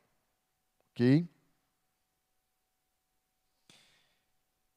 [0.90, 1.28] Ok?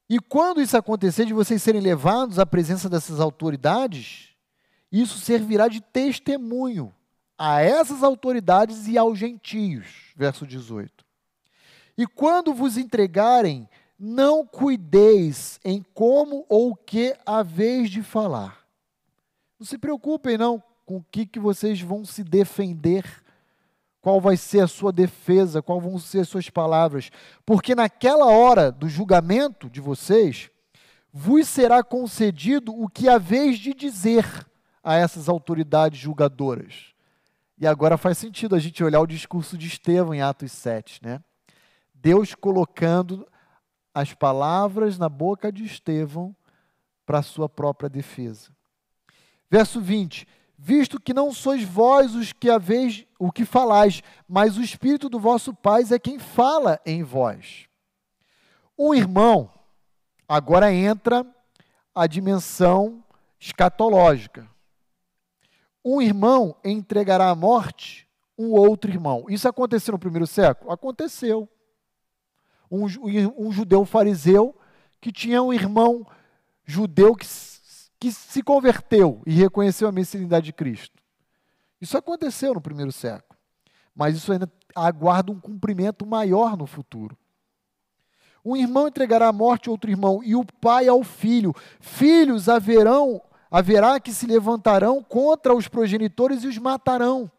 [0.09, 4.35] E quando isso acontecer, de vocês serem levados à presença dessas autoridades,
[4.91, 6.93] isso servirá de testemunho
[7.43, 10.13] a essas autoridades e aos gentios.
[10.15, 11.03] Verso 18.
[11.97, 13.67] E quando vos entregarem,
[13.97, 18.63] não cuideis em como ou o que haveis de falar.
[19.59, 23.03] Não se preocupem, não, com o que, que vocês vão se defender
[24.01, 27.09] qual vai ser a sua defesa, qual vão ser as suas palavras,
[27.43, 30.51] porque naquela hora do julgamento de vocês,
[31.11, 34.25] vos será concedido o que haveis de dizer
[34.83, 36.90] a essas autoridades julgadoras.
[37.61, 41.23] E agora faz sentido a gente olhar o discurso de Estevão em Atos 7, né?
[41.93, 43.23] Deus colocando
[43.93, 46.35] as palavras na boca de Estevão
[47.05, 48.49] para sua própria defesa.
[49.47, 54.63] Verso 20: visto que não sois vós os que haveis o que falais, mas o
[54.63, 57.67] Espírito do vosso Pai é quem fala em vós.
[58.75, 59.51] Um irmão,
[60.27, 61.23] agora entra
[61.93, 63.03] a dimensão
[63.39, 64.49] escatológica.
[65.83, 68.07] Um irmão entregará à morte
[68.37, 69.25] um outro irmão.
[69.29, 70.71] Isso aconteceu no primeiro século?
[70.71, 71.49] Aconteceu.
[72.69, 72.85] Um,
[73.37, 74.55] um judeu fariseu
[74.99, 76.05] que tinha um irmão
[76.65, 77.25] judeu que
[78.01, 80.99] que se converteu e reconheceu a messianidade de Cristo.
[81.79, 83.39] Isso aconteceu no primeiro século,
[83.95, 87.15] mas isso ainda aguarda um cumprimento maior no futuro.
[88.43, 91.53] Um irmão entregará à morte outro irmão, e o pai ao filho.
[91.79, 93.21] Filhos haverão,
[93.51, 97.29] haverá que se levantarão contra os progenitores e os matarão.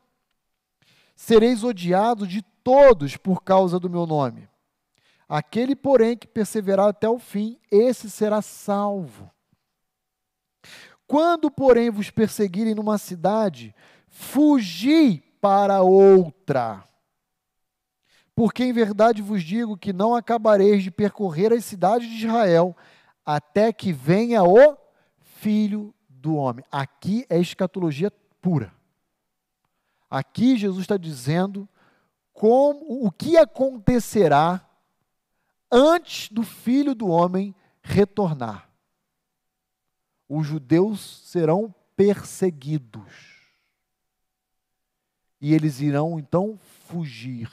[1.16, 4.46] Sereis odiados de todos por causa do meu nome.
[5.26, 9.30] Aquele, porém, que perseverar até o fim, esse será salvo.
[11.06, 13.74] Quando, porém, vos perseguirem numa cidade,
[14.08, 16.86] fugi para outra.
[18.34, 22.76] Porque em verdade vos digo que não acabareis de percorrer as cidades de Israel
[23.24, 24.76] até que venha o
[25.18, 26.64] Filho do Homem.
[26.70, 28.10] Aqui é escatologia
[28.40, 28.72] pura.
[30.08, 31.68] Aqui Jesus está dizendo
[32.32, 34.64] como o que acontecerá
[35.70, 38.70] antes do Filho do Homem retornar.
[40.28, 43.42] Os judeus serão perseguidos.
[45.40, 46.56] E eles irão então
[46.86, 47.50] fugir.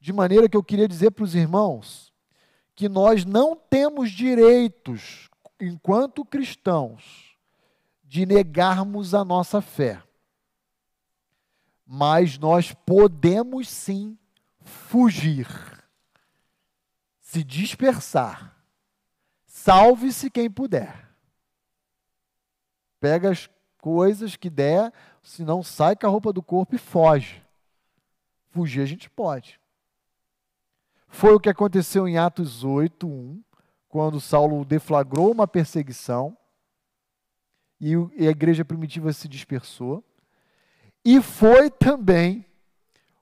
[0.00, 2.12] De maneira que eu queria dizer para os irmãos
[2.74, 5.29] que nós não temos direitos,
[5.60, 7.36] enquanto cristãos,
[8.04, 10.02] de negarmos a nossa fé.
[11.86, 14.18] Mas nós podemos sim
[14.60, 15.46] fugir,
[17.20, 18.56] se dispersar.
[19.46, 21.08] Salve-se quem puder.
[22.98, 23.48] Pega as
[23.78, 24.92] coisas que der,
[25.22, 27.42] se não sai com a roupa do corpo e foge.
[28.50, 29.60] Fugir a gente pode.
[31.08, 33.42] Foi o que aconteceu em Atos 8, 1,
[33.90, 36.34] quando Saulo deflagrou uma perseguição
[37.80, 37.94] e
[38.26, 40.04] a igreja primitiva se dispersou.
[41.04, 42.46] E foi também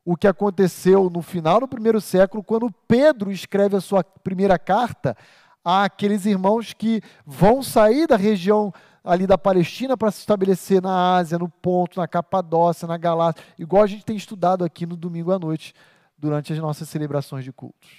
[0.05, 5.17] o que aconteceu no final do primeiro século, quando Pedro escreve a sua primeira carta
[5.65, 11.39] àqueles irmãos que vão sair da região ali da Palestina para se estabelecer na Ásia,
[11.39, 15.39] no Ponto, na Capadócia, na Galácia, igual a gente tem estudado aqui no domingo à
[15.39, 15.73] noite,
[16.17, 17.91] durante as nossas celebrações de cultos.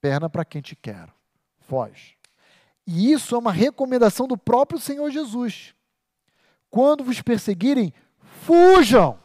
[0.00, 1.08] Perna para quem te quer,
[1.66, 2.16] foge.
[2.86, 5.74] E isso é uma recomendação do próprio Senhor Jesus.
[6.70, 9.18] Quando vos perseguirem, fujam.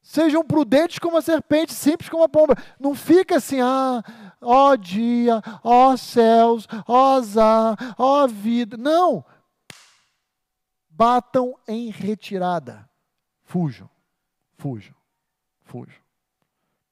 [0.00, 2.54] Sejam prudentes como a serpente, simples como a pomba.
[2.80, 4.02] Não fica assim, ah,
[4.40, 8.76] ó dia, ó céus, ó azar, ó vida.
[8.76, 9.24] Não.
[10.88, 12.88] Batam em retirada.
[13.44, 13.88] Fujam,
[14.56, 14.94] fujam,
[15.62, 16.07] fujam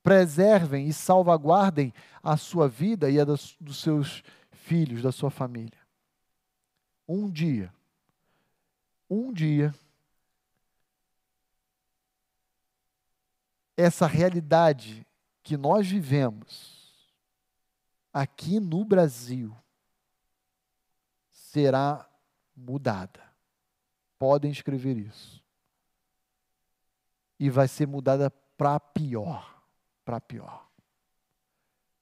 [0.07, 1.93] preservem e salvaguardem
[2.23, 5.81] a sua vida e a dos, dos seus filhos, da sua família.
[7.09, 7.75] Um dia,
[9.11, 9.75] um dia,
[13.77, 15.05] essa realidade
[15.43, 17.05] que nós vivemos
[18.13, 19.57] aqui no Brasil
[21.33, 22.09] será
[22.55, 23.25] mudada.
[24.17, 25.43] Podem escrever isso.
[27.41, 29.56] E vai ser mudada para pior
[30.07, 30.65] para pior.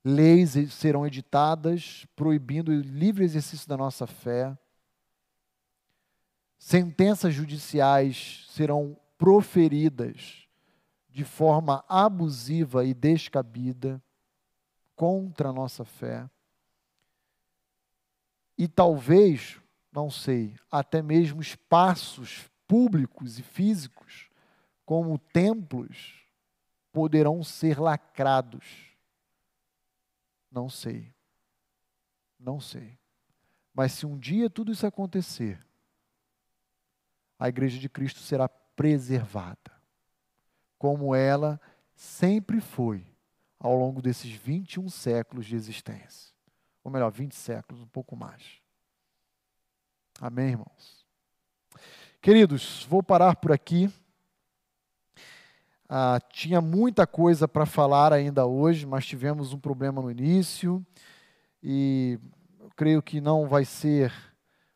[0.05, 4.57] Leis serão editadas proibindo o livre exercício da nossa fé.
[6.59, 10.46] Sentenças judiciais serão proferidas
[11.09, 14.02] de forma abusiva e descabida
[14.94, 16.28] contra a nossa fé.
[18.59, 19.59] E talvez,
[19.90, 24.28] não sei, até mesmo espaços públicos e físicos,
[24.84, 26.24] como templos,
[26.95, 28.64] poderão ser lacrados?
[30.49, 31.12] Não sei.
[32.38, 32.97] Não sei.
[33.74, 35.59] Mas se um dia tudo isso acontecer,
[37.36, 39.72] a igreja de Cristo será preservada,
[40.78, 41.61] como ela
[41.97, 43.05] sempre foi
[43.59, 46.32] ao longo desses 21 séculos de existência.
[46.84, 48.61] Ou melhor, 20 séculos, um pouco mais.
[50.20, 51.05] Amém, irmãos?
[52.22, 53.92] Queridos, vou parar por aqui.
[55.97, 60.84] Ah, tinha muita coisa para falar ainda hoje, mas tivemos um problema no início
[61.62, 62.18] e
[62.74, 64.12] creio que não vai ser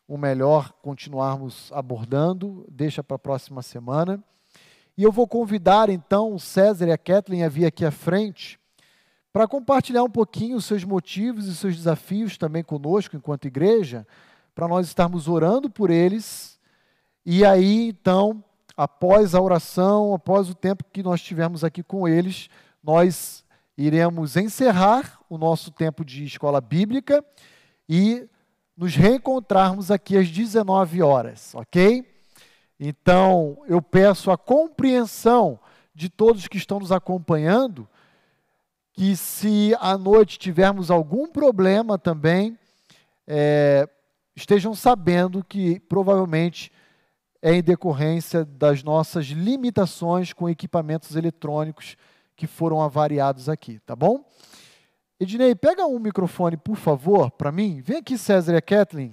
[0.07, 4.23] o melhor continuarmos abordando, deixa para a próxima semana.
[4.97, 8.57] E eu vou convidar então o César e a Kathleen a vir aqui à frente
[9.33, 14.07] para compartilhar um pouquinho os seus motivos e seus desafios também conosco enquanto igreja,
[14.55, 16.61] para nós estarmos orando por eles.
[17.27, 18.45] E aí então
[18.79, 22.49] após a oração, após o tempo que nós tivemos aqui com eles,
[22.81, 23.45] nós
[23.77, 27.25] iremos encerrar o nosso tempo de escola bíblica
[27.89, 28.29] e
[28.77, 32.09] nos reencontrarmos aqui às 19 horas, ok?
[32.79, 35.59] Então, eu peço a compreensão
[35.93, 37.89] de todos que estão nos acompanhando,
[38.93, 42.57] que se à noite tivermos algum problema também,
[43.27, 43.89] é,
[44.37, 46.71] estejam sabendo que provavelmente
[47.41, 51.97] é em decorrência das nossas limitações com equipamentos eletrônicos
[52.37, 54.25] que foram avariados aqui, tá bom?
[55.21, 57.81] Ednei, pega um microfone, por favor, para mim.
[57.81, 59.13] Vem aqui, César e a Kathleen,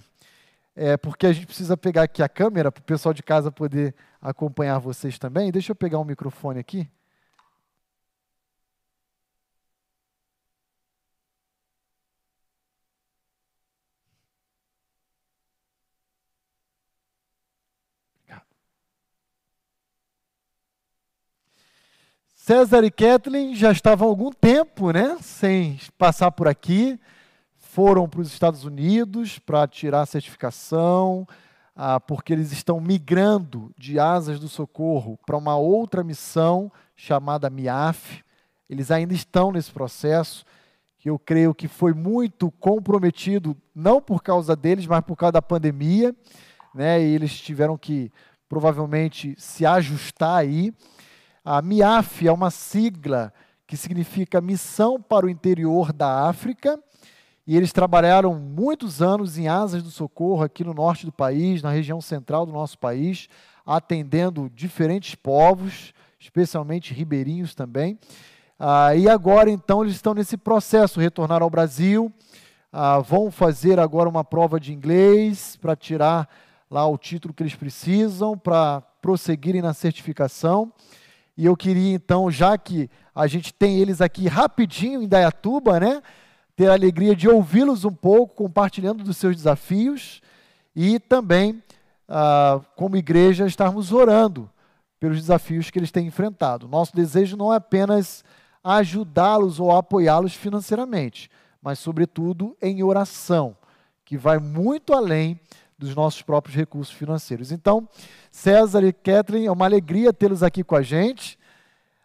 [0.75, 3.95] é, porque a gente precisa pegar aqui a câmera para o pessoal de casa poder
[4.21, 5.51] acompanhar vocês também.
[5.51, 6.87] Deixa eu pegar um microfone aqui.
[22.45, 26.99] César e Kathleen já estavam há algum tempo, né, sem passar por aqui.
[27.57, 31.27] Foram para os Estados Unidos para tirar a certificação,
[31.75, 38.23] ah, porque eles estão migrando de Asas do Socorro para uma outra missão chamada MIAF.
[38.69, 40.45] Eles ainda estão nesse processo,
[40.99, 45.41] que eu creio que foi muito comprometido, não por causa deles, mas por causa da
[45.41, 46.15] pandemia.
[46.75, 48.11] Né, e eles tiveram que
[48.47, 50.71] provavelmente se ajustar aí.
[51.47, 53.31] A MIAF é uma sigla
[53.67, 56.79] que significa Missão para o Interior da África,
[57.45, 61.69] e eles trabalharam muitos anos em Asas do Socorro, aqui no norte do país, na
[61.69, 63.29] região central do nosso país,
[63.63, 67.99] atendendo diferentes povos, especialmente ribeirinhos também.
[68.57, 72.11] Ah, e agora, então, eles estão nesse processo, retornar ao Brasil,
[72.73, 76.27] ah, vão fazer agora uma prova de inglês para tirar
[76.71, 80.73] lá o título que eles precisam, para prosseguirem na certificação.
[81.37, 86.01] E eu queria, então, já que a gente tem eles aqui rapidinho em Dayatuba, né?
[86.55, 90.21] ter a alegria de ouvi-los um pouco, compartilhando dos seus desafios
[90.75, 91.61] e também,
[92.07, 94.49] ah, como igreja, estarmos orando
[94.99, 96.67] pelos desafios que eles têm enfrentado.
[96.67, 98.23] Nosso desejo não é apenas
[98.63, 101.29] ajudá-los ou apoiá-los financeiramente,
[101.61, 103.55] mas, sobretudo, em oração,
[104.05, 105.39] que vai muito além
[105.77, 107.51] dos nossos próprios recursos financeiros.
[107.51, 107.87] Então,
[108.31, 111.37] César e Kathleen, é uma alegria tê-los aqui com a gente.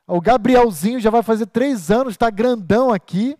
[0.07, 3.37] O Gabrielzinho já vai fazer três anos, está grandão aqui.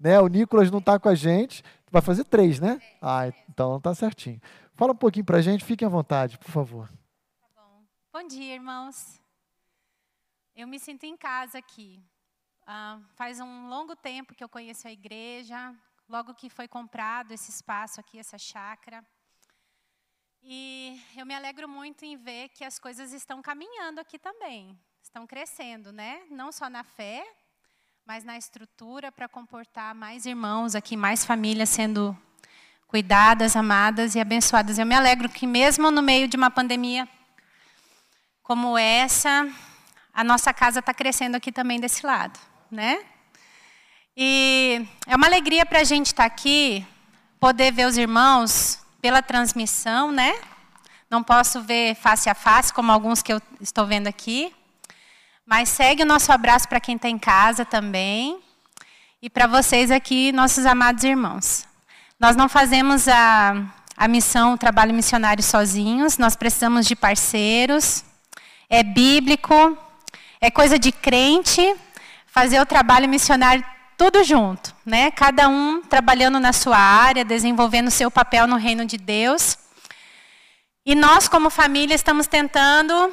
[0.00, 0.18] Né?
[0.20, 1.62] O Nicolas não está com a gente.
[1.90, 2.80] Vai fazer três, né?
[3.00, 4.40] Ah, então está certinho.
[4.74, 6.88] Fala um pouquinho para a gente, fiquem à vontade, por favor.
[7.38, 7.84] Tá bom.
[8.12, 9.20] bom dia, irmãos.
[10.56, 12.02] Eu me sinto em casa aqui.
[12.66, 15.74] Ah, faz um longo tempo que eu conheço a igreja,
[16.08, 19.04] logo que foi comprado esse espaço aqui, essa chácara.
[20.46, 25.26] E eu me alegro muito em ver que as coisas estão caminhando aqui também, estão
[25.26, 26.20] crescendo, né?
[26.30, 27.26] Não só na fé,
[28.04, 32.14] mas na estrutura para comportar mais irmãos aqui, mais famílias sendo
[32.86, 34.78] cuidadas, amadas e abençoadas.
[34.78, 37.08] Eu me alegro que mesmo no meio de uma pandemia
[38.42, 39.50] como essa,
[40.12, 42.38] a nossa casa está crescendo aqui também desse lado,
[42.70, 43.02] né?
[44.14, 46.86] E é uma alegria para a gente estar tá aqui,
[47.40, 50.34] poder ver os irmãos pela transmissão, né?
[51.10, 54.50] Não posso ver face a face, como alguns que eu estou vendo aqui.
[55.44, 58.40] Mas segue o nosso abraço para quem está em casa também.
[59.20, 61.66] E para vocês aqui, nossos amados irmãos.
[62.18, 68.02] Nós não fazemos a, a missão, o trabalho missionário sozinhos, nós precisamos de parceiros.
[68.70, 69.76] É bíblico,
[70.40, 71.76] é coisa de crente
[72.24, 73.62] fazer o trabalho missionário
[73.96, 75.10] tudo junto, né?
[75.10, 79.56] Cada um trabalhando na sua área, desenvolvendo seu papel no reino de Deus.
[80.84, 83.12] E nós, como família, estamos tentando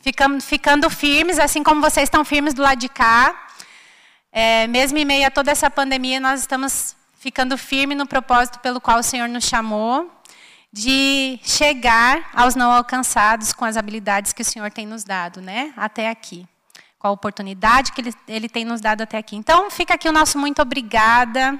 [0.00, 3.48] ficando, ficando firmes, assim como vocês estão firmes do lado de cá.
[4.32, 8.80] É, mesmo em meio a toda essa pandemia, nós estamos ficando firmes no propósito pelo
[8.80, 10.10] qual o Senhor nos chamou,
[10.72, 15.72] de chegar aos não alcançados com as habilidades que o Senhor tem nos dado, né?
[15.76, 16.46] Até aqui.
[17.00, 19.34] Com a oportunidade que Ele, Ele tem nos dado até aqui.
[19.34, 21.58] Então, fica aqui o nosso muito obrigada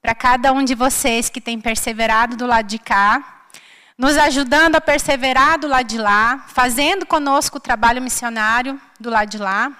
[0.00, 3.36] para cada um de vocês que tem perseverado do lado de cá
[3.98, 9.30] nos ajudando a perseverar do lado de lá, fazendo conosco o trabalho missionário do lado
[9.30, 9.72] de lá.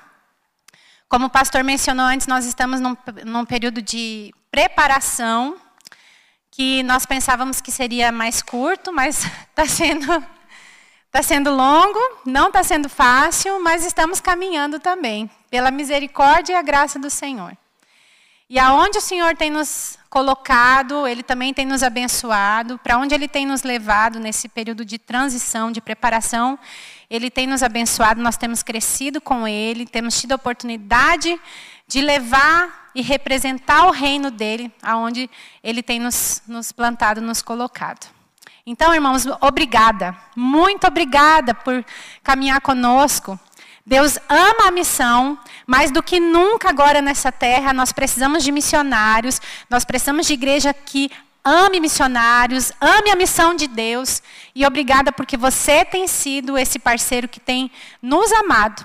[1.08, 5.56] Como o pastor mencionou antes, nós estamos num, num período de preparação,
[6.50, 10.06] que nós pensávamos que seria mais curto, mas está sendo,
[11.16, 16.60] tá sendo longo, não está sendo fácil, mas estamos caminhando também, pela misericórdia e a
[16.60, 17.56] graça do Senhor.
[18.50, 23.26] E aonde o Senhor tem nos colocado, Ele também tem nos abençoado, para onde Ele
[23.26, 26.58] tem nos levado nesse período de transição, de preparação,
[27.08, 31.40] Ele tem nos abençoado, nós temos crescido com Ele, temos tido a oportunidade
[31.88, 35.30] de levar e representar o reino dEle, aonde
[35.64, 38.15] Ele tem nos, nos plantado, nos colocado.
[38.68, 41.84] Então, irmãos, obrigada, muito obrigada por
[42.24, 43.38] caminhar conosco.
[43.86, 49.40] Deus ama a missão, mais do que nunca agora nessa terra, nós precisamos de missionários,
[49.70, 51.08] nós precisamos de igreja que
[51.44, 54.20] ame missionários, ame a missão de Deus.
[54.52, 57.70] E obrigada porque você tem sido esse parceiro que tem
[58.02, 58.84] nos amado.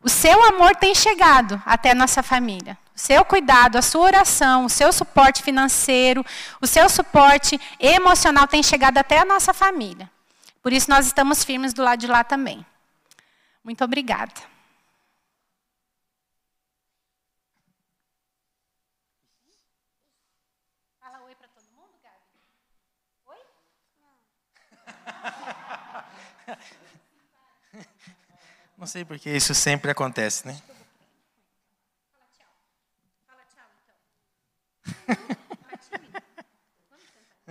[0.00, 2.78] O seu amor tem chegado até nossa família.
[3.00, 6.22] Seu cuidado, a sua oração, o seu suporte financeiro,
[6.60, 10.08] o seu suporte emocional tem chegado até a nossa família.
[10.62, 12.64] Por isso nós estamos firmes do lado de lá também.
[13.64, 14.34] Muito obrigada.
[21.00, 22.38] Fala oi para todo mundo, Gabi.
[23.28, 23.38] Oi?
[26.46, 26.56] Não.
[28.76, 30.60] Não sei porque isso sempre acontece, né?
[35.10, 35.50] Então.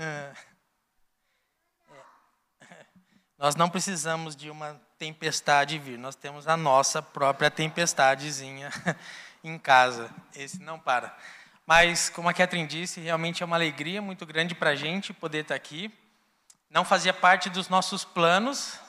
[0.01, 0.31] É.
[3.37, 8.69] Nós não precisamos de uma tempestade vir, nós temos a nossa própria tempestadezinha
[9.43, 10.09] em casa.
[10.35, 11.15] Esse não para.
[11.65, 15.43] Mas, como a Catherine disse, realmente é uma alegria muito grande para a gente poder
[15.43, 15.89] estar aqui.
[16.69, 18.79] Não fazia parte dos nossos planos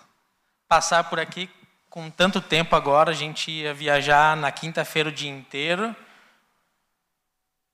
[0.67, 1.49] passar por aqui
[1.89, 3.11] com tanto tempo agora.
[3.11, 5.95] A gente ia viajar na quinta-feira o dia inteiro.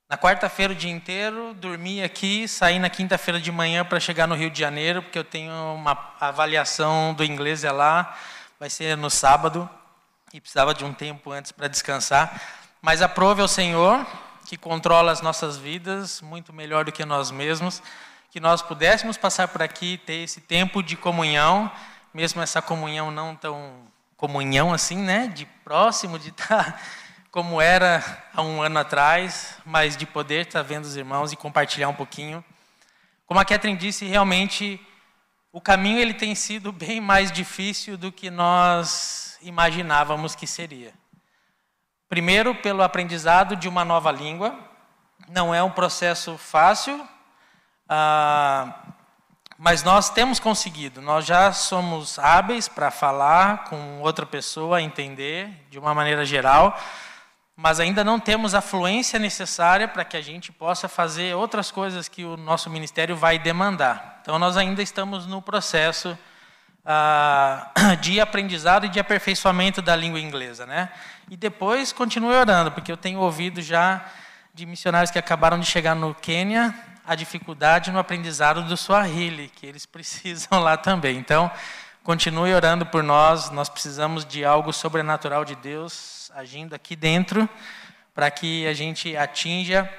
[0.09, 4.37] Na quarta-feira o dia inteiro, dormi aqui, saí na quinta-feira de manhã para chegar no
[4.37, 8.17] Rio de Janeiro, porque eu tenho uma avaliação do inglês é lá,
[8.59, 9.69] vai ser no sábado,
[10.33, 12.41] e precisava de um tempo antes para descansar.
[12.81, 14.07] Mas aprove ao Senhor,
[14.47, 17.83] que controla as nossas vidas muito melhor do que nós mesmos,
[18.31, 21.69] que nós pudéssemos passar por aqui, ter esse tempo de comunhão,
[22.15, 23.73] mesmo essa comunhão não tão
[24.17, 26.81] comunhão assim, né, de próximo, de estar
[27.37, 31.87] como era há um ano atrás, mas de poder estar vendo os irmãos e compartilhar
[31.87, 32.43] um pouquinho.
[33.27, 34.81] Como a Catherine disse, realmente
[35.53, 40.95] o caminho ele tem sido bem mais difícil do que nós imaginávamos que seria.
[42.09, 44.59] Primeiro, pelo aprendizado de uma nova língua.
[45.29, 47.07] Não é um processo fácil,
[47.87, 48.73] ah,
[49.59, 51.03] mas nós temos conseguido.
[51.03, 56.75] Nós já somos hábeis para falar com outra pessoa, entender de uma maneira geral
[57.57, 62.07] mas ainda não temos a fluência necessária para que a gente possa fazer outras coisas
[62.07, 64.19] que o nosso ministério vai demandar.
[64.21, 66.19] Então, nós ainda estamos no processo
[66.85, 70.91] ah, de aprendizado e de aperfeiçoamento da língua inglesa, né?
[71.31, 74.05] E depois continue orando, porque eu tenho ouvido já
[74.53, 76.75] de missionários que acabaram de chegar no Quênia
[77.07, 81.17] a dificuldade no aprendizado do Swahili, que eles precisam lá também.
[81.17, 81.51] Então,
[82.05, 87.49] continue orando por nós, nós precisamos de algo sobrenatural de Deus agindo aqui dentro
[88.15, 89.91] para que a gente atinja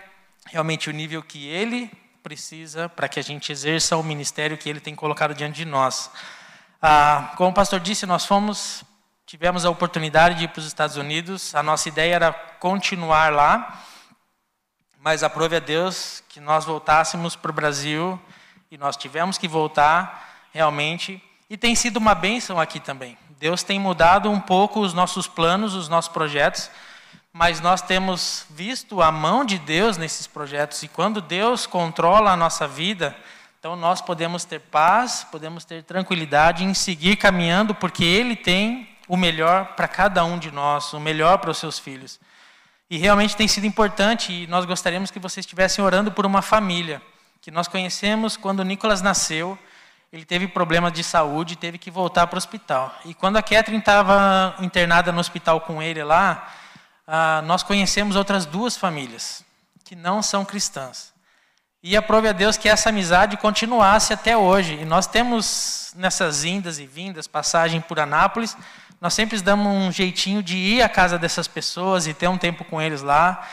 [0.45, 4.79] realmente o nível que ele precisa para que a gente exerça o ministério que ele
[4.79, 6.11] tem colocado diante de nós.
[6.79, 8.83] Ah, como o pastor disse, nós fomos,
[9.25, 11.55] tivemos a oportunidade de ir para os Estados Unidos.
[11.55, 13.83] A nossa ideia era continuar lá,
[14.99, 18.21] mas aprove a Deus que nós voltássemos para o Brasil
[18.69, 21.19] e nós tivemos que voltar realmente.
[21.49, 23.17] E tem sido uma bênção aqui também.
[23.39, 26.71] Deus tem mudado um pouco os nossos planos, os nossos projetos,
[27.31, 32.35] mas nós temos visto a mão de Deus nesses projetos e quando Deus controla a
[32.35, 33.15] nossa vida,
[33.59, 39.15] então nós podemos ter paz, podemos ter tranquilidade em seguir caminhando, porque Ele tem o
[39.15, 42.19] melhor para cada um de nós, o melhor para os seus filhos.
[42.89, 47.01] E realmente tem sido importante e nós gostaríamos que vocês estivessem orando por uma família
[47.39, 49.59] que nós conhecemos quando Nicolas nasceu
[50.12, 52.95] ele teve problemas de saúde e teve que voltar para o hospital.
[53.05, 56.47] E quando a Catherine estava internada no hospital com ele lá,
[57.05, 59.43] ah, nós conhecemos outras duas famílias
[59.84, 61.14] que não são cristãs.
[61.84, 64.74] E aprove a Deus que essa amizade continuasse até hoje.
[64.82, 68.58] E nós temos nessas indas e vindas, passagem por Anápolis,
[68.99, 72.66] nós sempre damos um jeitinho de ir à casa dessas pessoas e ter um tempo
[72.66, 73.47] com eles lá.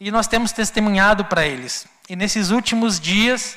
[0.00, 1.86] E nós temos testemunhado para eles.
[2.08, 3.56] E nesses últimos dias,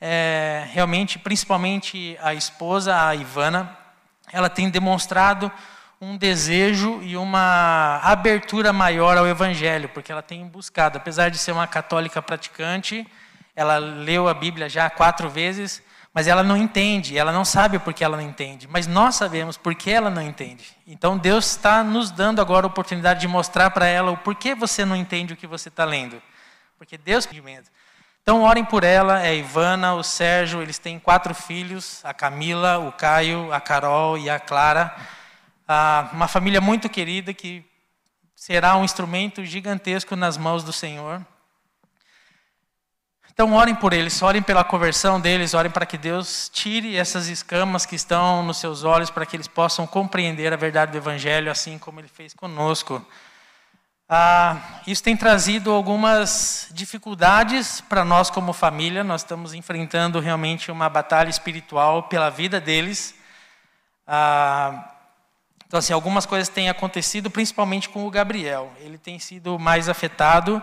[0.00, 3.76] é, realmente, principalmente a esposa, a Ivana,
[4.32, 5.50] ela tem demonstrado
[6.00, 11.50] um desejo e uma abertura maior ao Evangelho, porque ela tem buscado, apesar de ser
[11.50, 13.06] uma católica praticante,
[13.56, 15.82] ela leu a Bíblia já quatro vezes,
[16.14, 19.56] mas ela não entende, ela não sabe por que ela não entende, mas nós sabemos
[19.56, 20.64] por que ela não entende.
[20.86, 24.84] Então Deus está nos dando agora a oportunidade de mostrar para ela o porquê você
[24.84, 26.22] não entende o que você está lendo,
[26.78, 27.70] porque Deus entendimento.
[28.28, 32.76] Então orem por ela, é a Ivana, o Sérgio, eles têm quatro filhos, a Camila,
[32.78, 34.94] o Caio, a Carol e a Clara.
[35.66, 37.64] Ah, uma família muito querida que
[38.36, 41.26] será um instrumento gigantesco nas mãos do Senhor.
[43.32, 47.86] Então orem por eles, orem pela conversão deles, orem para que Deus tire essas escamas
[47.86, 51.78] que estão nos seus olhos, para que eles possam compreender a verdade do Evangelho, assim
[51.78, 53.02] como Ele fez conosco.
[54.10, 59.04] Ah, isso tem trazido algumas dificuldades para nós como família.
[59.04, 63.14] Nós estamos enfrentando realmente uma batalha espiritual pela vida deles.
[64.06, 64.94] Ah,
[65.66, 68.72] então, assim, algumas coisas têm acontecido, principalmente com o Gabriel.
[68.80, 70.62] Ele tem sido mais afetado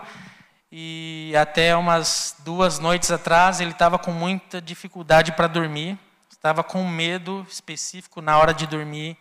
[0.72, 5.96] e até umas duas noites atrás ele estava com muita dificuldade para dormir.
[6.28, 9.16] Estava com medo específico na hora de dormir.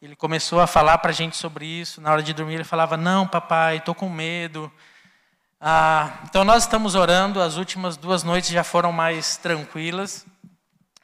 [0.00, 2.00] Ele começou a falar para a gente sobre isso.
[2.00, 4.70] Na hora de dormir, ele falava: Não, papai, estou com medo.
[5.60, 7.42] Ah, então, nós estamos orando.
[7.42, 10.24] As últimas duas noites já foram mais tranquilas.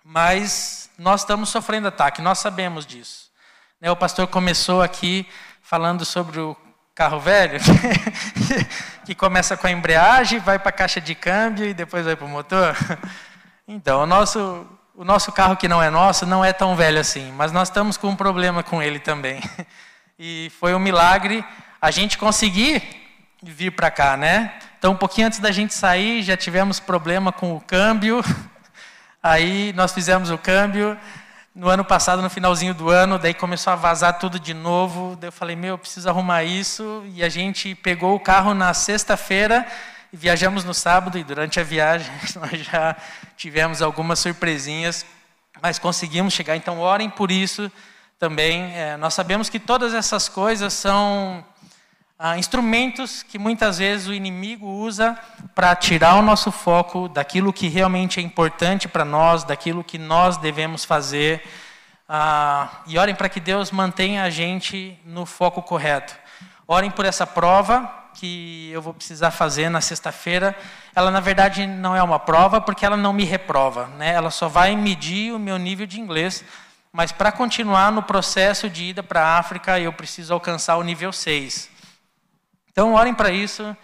[0.04, 3.32] Mas nós estamos sofrendo ataque, nós sabemos disso.
[3.80, 5.26] Né, o pastor começou aqui
[5.60, 6.56] falando sobre o
[6.94, 7.58] carro velho,
[9.04, 12.26] que começa com a embreagem, vai para a caixa de câmbio e depois vai para
[12.26, 12.76] o motor.
[13.66, 14.66] Então, o nosso,
[14.96, 17.96] o nosso carro que não é nosso não é tão velho assim, mas nós estamos
[17.96, 19.40] com um problema com ele também.
[20.16, 21.44] E foi um milagre
[21.82, 22.80] a gente conseguir
[23.42, 24.54] vir para cá, né?
[24.78, 28.22] Então, um pouquinho antes da gente sair, já tivemos problema com o câmbio.
[29.20, 30.96] Aí nós fizemos o câmbio,
[31.52, 35.16] no ano passado, no finalzinho do ano, daí começou a vazar tudo de novo.
[35.16, 37.02] Daí eu falei, meu, eu preciso arrumar isso.
[37.12, 39.66] E a gente pegou o carro na sexta-feira
[40.14, 41.18] e viajamos no sábado.
[41.18, 42.08] E durante a viagem
[42.40, 42.96] nós já
[43.36, 45.04] tivemos algumas surpresinhas,
[45.60, 46.54] mas conseguimos chegar.
[46.54, 47.70] Então, orem por isso
[48.16, 48.72] também.
[48.76, 51.44] É, nós sabemos que todas essas coisas são
[52.16, 55.18] ah, instrumentos que muitas vezes o inimigo usa
[55.52, 60.36] para tirar o nosso foco daquilo que realmente é importante para nós, daquilo que nós
[60.36, 61.42] devemos fazer.
[62.08, 66.14] Ah, e orem para que Deus mantenha a gente no foco correto.
[66.68, 70.56] Orem por essa prova que eu vou precisar fazer na sexta-feira.
[70.94, 73.88] Ela, na verdade, não é uma prova porque ela não me reprova.
[73.98, 74.14] Né?
[74.14, 76.44] Ela só vai medir o meu nível de inglês.
[76.92, 81.12] Mas para continuar no processo de ida para a África, eu preciso alcançar o nível
[81.12, 81.68] 6.
[82.70, 83.76] Então, orem para isso.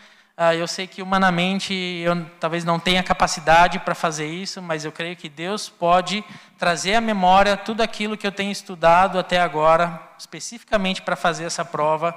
[0.43, 4.91] Ah, eu sei que humanamente eu talvez não tenha capacidade para fazer isso, mas eu
[4.91, 6.25] creio que Deus pode
[6.59, 11.63] trazer à memória tudo aquilo que eu tenho estudado até agora, especificamente para fazer essa
[11.63, 12.17] prova.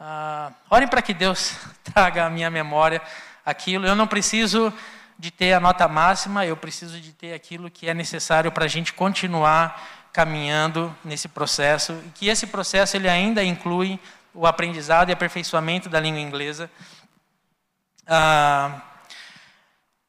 [0.00, 3.00] Uh, orem para que Deus traga à minha memória
[3.44, 3.86] aquilo.
[3.86, 4.72] Eu não preciso
[5.18, 8.68] de ter a nota máxima, eu preciso de ter aquilo que é necessário para a
[8.68, 11.92] gente continuar caminhando nesse processo.
[12.06, 13.98] E que esse processo ele ainda inclui
[14.32, 16.70] o aprendizado e aperfeiçoamento da língua inglesa.
[18.06, 18.80] Ah,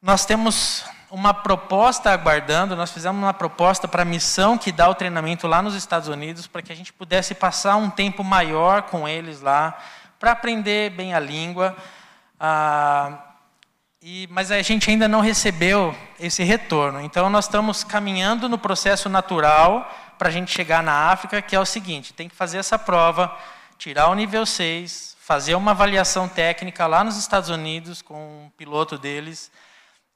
[0.02, 0.84] nós temos
[1.16, 5.62] uma proposta aguardando, nós fizemos uma proposta para a missão que dá o treinamento lá
[5.62, 9.78] nos Estados Unidos, para que a gente pudesse passar um tempo maior com eles lá,
[10.20, 11.74] para aprender bem a língua.
[12.38, 13.18] Ah,
[14.02, 17.00] e, mas a gente ainda não recebeu esse retorno.
[17.00, 21.58] Então, nós estamos caminhando no processo natural para a gente chegar na África, que é
[21.58, 23.34] o seguinte: tem que fazer essa prova
[23.78, 28.98] tirar o nível 6, fazer uma avaliação técnica lá nos Estados Unidos com um piloto
[28.98, 29.50] deles.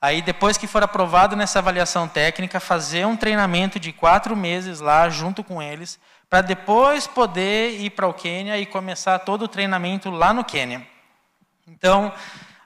[0.01, 5.11] Aí, depois que for aprovado nessa avaliação técnica, fazer um treinamento de quatro meses lá
[5.11, 5.99] junto com eles,
[6.29, 10.87] para depois poder ir para o Quênia e começar todo o treinamento lá no Quênia.
[11.67, 12.13] Então,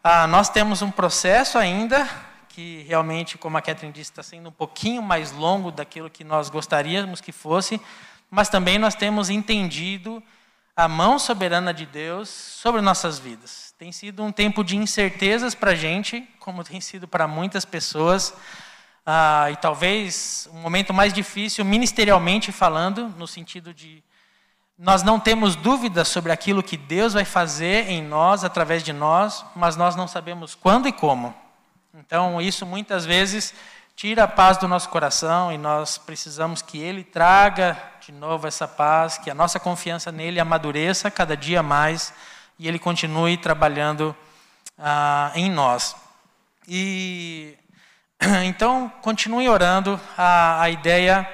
[0.03, 2.09] ah, nós temos um processo ainda
[2.51, 6.49] que realmente, como a Catherine disse, está sendo um pouquinho mais longo daquilo que nós
[6.49, 7.81] gostaríamos que fosse,
[8.31, 10.23] mas também nós temos entendido
[10.77, 13.64] a mão soberana de Deus sobre nossas vidas.
[13.77, 18.33] Tem sido um tempo de incertezas para a gente, como tem sido para muitas pessoas,
[19.05, 24.01] ah, e talvez um momento mais difícil, ministerialmente falando, no sentido de
[24.79, 29.45] nós não temos dúvidas sobre aquilo que Deus vai fazer em nós, através de nós,
[29.57, 31.35] mas nós não sabemos quando e como.
[31.95, 33.53] Então, isso muitas vezes
[33.97, 38.69] tira a paz do nosso coração e nós precisamos que Ele traga de novo essa
[38.69, 42.13] paz, que a nossa confiança nele amadureça cada dia mais
[42.59, 44.15] e Ele continue trabalhando
[44.79, 45.97] ah, em nós.
[46.67, 47.57] E
[48.45, 50.01] então continue orando.
[50.17, 51.29] A, a ideia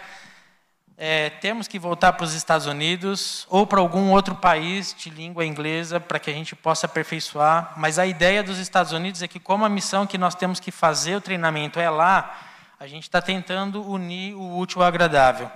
[1.02, 5.46] é temos que voltar para os Estados Unidos ou para algum outro país de língua
[5.46, 7.72] inglesa para que a gente possa aperfeiçoar.
[7.76, 10.70] Mas a ideia dos Estados Unidos é que como a missão que nós temos que
[10.70, 12.38] fazer o treinamento é lá,
[12.78, 15.50] a gente está tentando unir o útil ao agradável.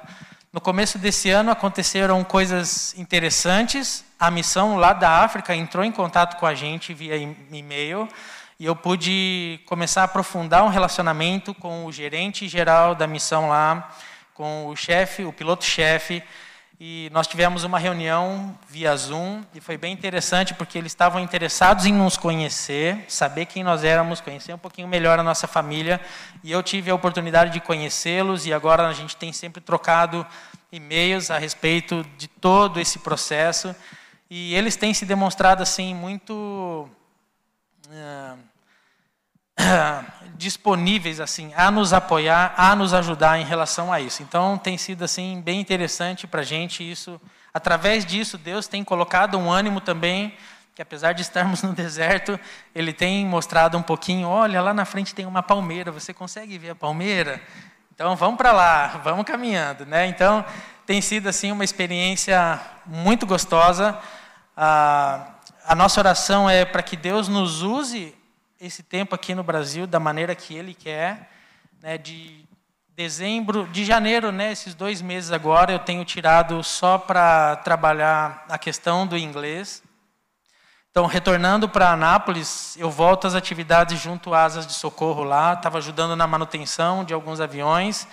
[0.52, 4.04] No começo desse ano aconteceram coisas interessantes.
[4.24, 8.08] A missão lá da África entrou em contato com a gente via e-mail
[8.58, 13.86] e eu pude começar a aprofundar um relacionamento com o gerente geral da missão lá,
[14.32, 16.22] com o chefe, o piloto-chefe,
[16.80, 21.84] e nós tivemos uma reunião via Zoom e foi bem interessante porque eles estavam interessados
[21.84, 26.00] em nos conhecer, saber quem nós éramos, conhecer um pouquinho melhor a nossa família.
[26.42, 30.26] E eu tive a oportunidade de conhecê-los e agora a gente tem sempre trocado
[30.72, 33.76] e-mails a respeito de todo esse processo.
[34.30, 36.88] E eles têm se demonstrado assim muito
[37.88, 38.38] uh,
[40.36, 44.22] disponíveis assim a nos apoiar, a nos ajudar em relação a isso.
[44.22, 47.20] Então tem sido assim bem interessante para a gente isso.
[47.52, 50.34] Através disso Deus tem colocado um ânimo também
[50.74, 52.38] que apesar de estarmos no deserto,
[52.74, 54.28] Ele tem mostrado um pouquinho.
[54.28, 55.92] Olha lá na frente tem uma palmeira.
[55.92, 57.40] Você consegue ver a palmeira?
[57.94, 60.06] Então vamos para lá, vamos caminhando, né?
[60.08, 60.44] Então
[60.87, 63.99] tem sido assim uma experiência muito gostosa.
[64.57, 68.14] a nossa oração é para que Deus nos use
[68.61, 71.30] esse tempo aqui no Brasil da maneira que Ele quer,
[71.82, 72.45] né, de
[72.95, 78.57] dezembro, de janeiro, né, esses dois meses agora, eu tenho tirado só para trabalhar a
[78.57, 79.82] questão do inglês.
[80.91, 85.78] Então, retornando para Anápolis, eu volto às atividades junto às Asas de Socorro lá, estava
[85.78, 88.07] ajudando na manutenção de alguns aviões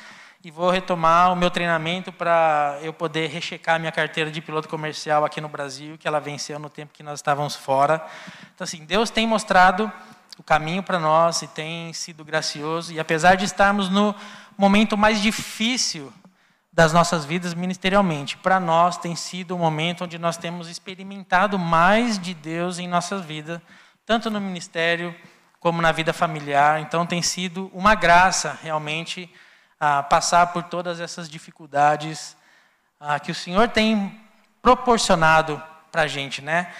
[0.43, 5.23] e vou retomar o meu treinamento para eu poder rechecar minha carteira de piloto comercial
[5.23, 8.03] aqui no Brasil, que ela venceu no tempo que nós estávamos fora.
[8.55, 9.91] Então, assim, Deus tem mostrado
[10.39, 14.15] o caminho para nós e tem sido gracioso, e apesar de estarmos no
[14.57, 16.11] momento mais difícil
[16.73, 18.37] das nossas vidas ministerialmente.
[18.37, 23.23] Para nós tem sido o momento onde nós temos experimentado mais de Deus em nossas
[23.23, 23.61] vidas,
[24.05, 25.13] tanto no ministério
[25.59, 26.79] como na vida familiar.
[26.81, 29.29] Então tem sido uma graça realmente
[29.83, 32.37] ah, passar por todas essas dificuldades
[32.99, 34.15] ah, que o Senhor tem
[34.61, 35.59] proporcionado
[35.91, 36.71] para a gente, né?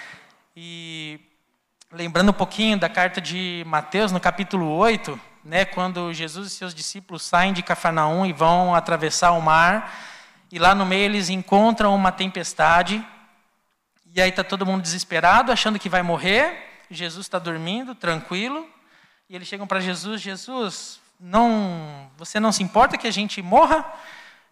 [0.55, 1.19] E
[1.91, 6.75] lembrando um pouquinho da carta de Mateus, no capítulo 8, né, quando Jesus e seus
[6.75, 9.91] discípulos saem de Cafarnaum e vão atravessar o mar,
[10.51, 13.03] e lá no meio eles encontram uma tempestade,
[14.13, 18.69] e aí está todo mundo desesperado, achando que vai morrer, Jesus está dormindo, tranquilo,
[19.27, 23.85] e eles chegam para Jesus, Jesus, não, você não se importa que a gente morra?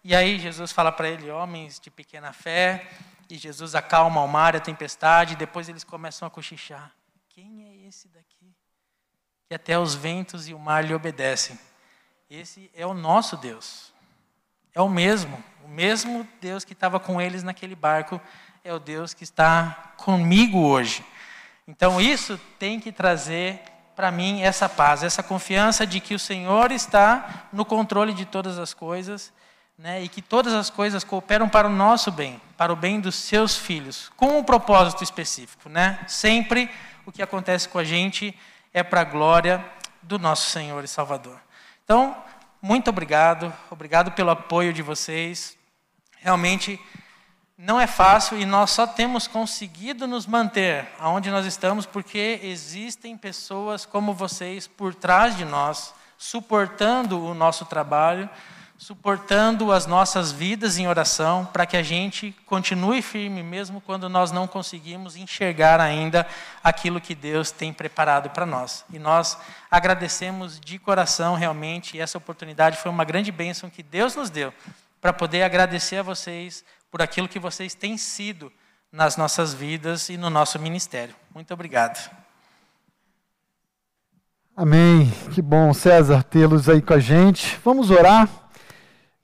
[0.02, 2.88] E aí Jesus fala para ele, homens de pequena fé,
[3.28, 6.90] e Jesus acalma o mar, a tempestade, e depois eles começam a cochichar.
[7.28, 8.30] Quem é esse daqui?
[9.50, 11.58] que até os ventos e o mar lhe obedecem.
[12.30, 13.92] Esse é o nosso Deus.
[14.72, 15.42] É o mesmo.
[15.64, 18.20] O mesmo Deus que estava com eles naquele barco
[18.62, 21.04] é o Deus que está comigo hoje.
[21.66, 23.60] Então isso tem que trazer
[24.00, 28.58] para mim essa paz, essa confiança de que o Senhor está no controle de todas
[28.58, 29.30] as coisas,
[29.76, 33.14] né, e que todas as coisas cooperam para o nosso bem, para o bem dos
[33.14, 36.00] seus filhos, com um propósito específico, né?
[36.08, 36.70] Sempre
[37.04, 38.34] o que acontece com a gente
[38.72, 39.62] é para a glória
[40.00, 41.38] do nosso Senhor e Salvador.
[41.84, 42.16] Então,
[42.62, 45.58] muito obrigado, obrigado pelo apoio de vocês.
[46.20, 46.80] Realmente
[47.62, 53.16] não é fácil e nós só temos conseguido nos manter aonde nós estamos porque existem
[53.16, 58.28] pessoas como vocês por trás de nós, suportando o nosso trabalho
[58.80, 64.32] suportando as nossas vidas em oração, para que a gente continue firme, mesmo quando nós
[64.32, 66.26] não conseguimos enxergar ainda
[66.64, 68.82] aquilo que Deus tem preparado para nós.
[68.90, 69.36] E nós
[69.70, 74.50] agradecemos de coração, realmente, e essa oportunidade foi uma grande bênção que Deus nos deu,
[74.98, 78.52] para poder agradecer a vocês por aquilo que vocês têm sido
[78.92, 81.14] nas nossas vidas e no nosso ministério.
[81.34, 82.10] Muito obrigado.
[84.56, 85.10] Amém.
[85.32, 87.58] Que bom, César, tê-los aí com a gente.
[87.64, 88.28] Vamos orar.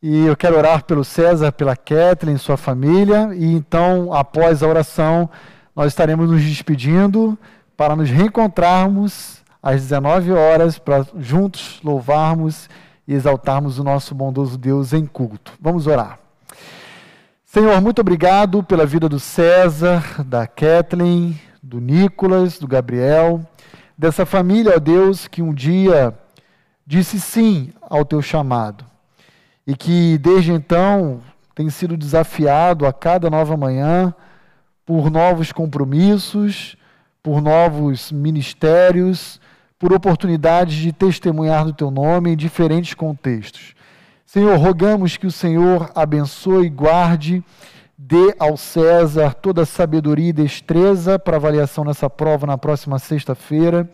[0.01, 3.35] E eu quero orar pelo César, pela Kathleen, sua família.
[3.35, 5.29] E então, após a oração,
[5.75, 7.37] nós estaremos nos despedindo
[7.77, 12.71] para nos reencontrarmos às 19 horas para juntos louvarmos
[13.07, 15.53] e exaltarmos o nosso bondoso Deus em culto.
[15.61, 16.26] Vamos orar.
[17.57, 23.41] Senhor, muito obrigado pela vida do César, da Kathleen, do Nicolas, do Gabriel,
[23.97, 26.13] dessa família, ó Deus, que um dia
[26.87, 28.85] disse sim ao teu chamado
[29.67, 31.23] e que desde então
[31.55, 34.15] tem sido desafiado a cada nova manhã
[34.85, 36.77] por novos compromissos,
[37.23, 39.41] por novos ministérios,
[39.79, 43.75] por oportunidades de testemunhar do teu nome em diferentes contextos.
[44.27, 47.45] Senhor, rogamos que o Senhor abençoe guarde,
[47.97, 53.89] dê ao César toda a sabedoria e destreza para avaliação nessa prova na próxima sexta-feira.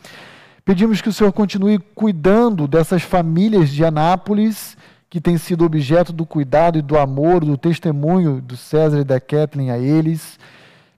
[0.64, 4.74] Pedimos que o Senhor continue cuidando dessas famílias de Anápolis
[5.10, 9.20] que tem sido objeto do cuidado e do amor, do testemunho do César e da
[9.20, 10.38] Kathleen a eles.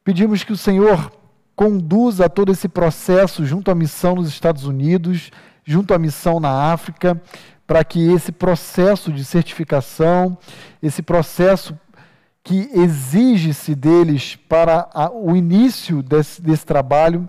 [0.05, 1.11] Pedimos que o Senhor
[1.57, 5.33] conduza todo esse processo junto à missão nos Estados Unidos,
[5.65, 7.21] junto à missão na África,
[7.67, 10.37] para que esse processo de certificação,
[10.83, 11.79] esse processo
[12.43, 17.29] que exige-se deles para a, o início desse, desse trabalho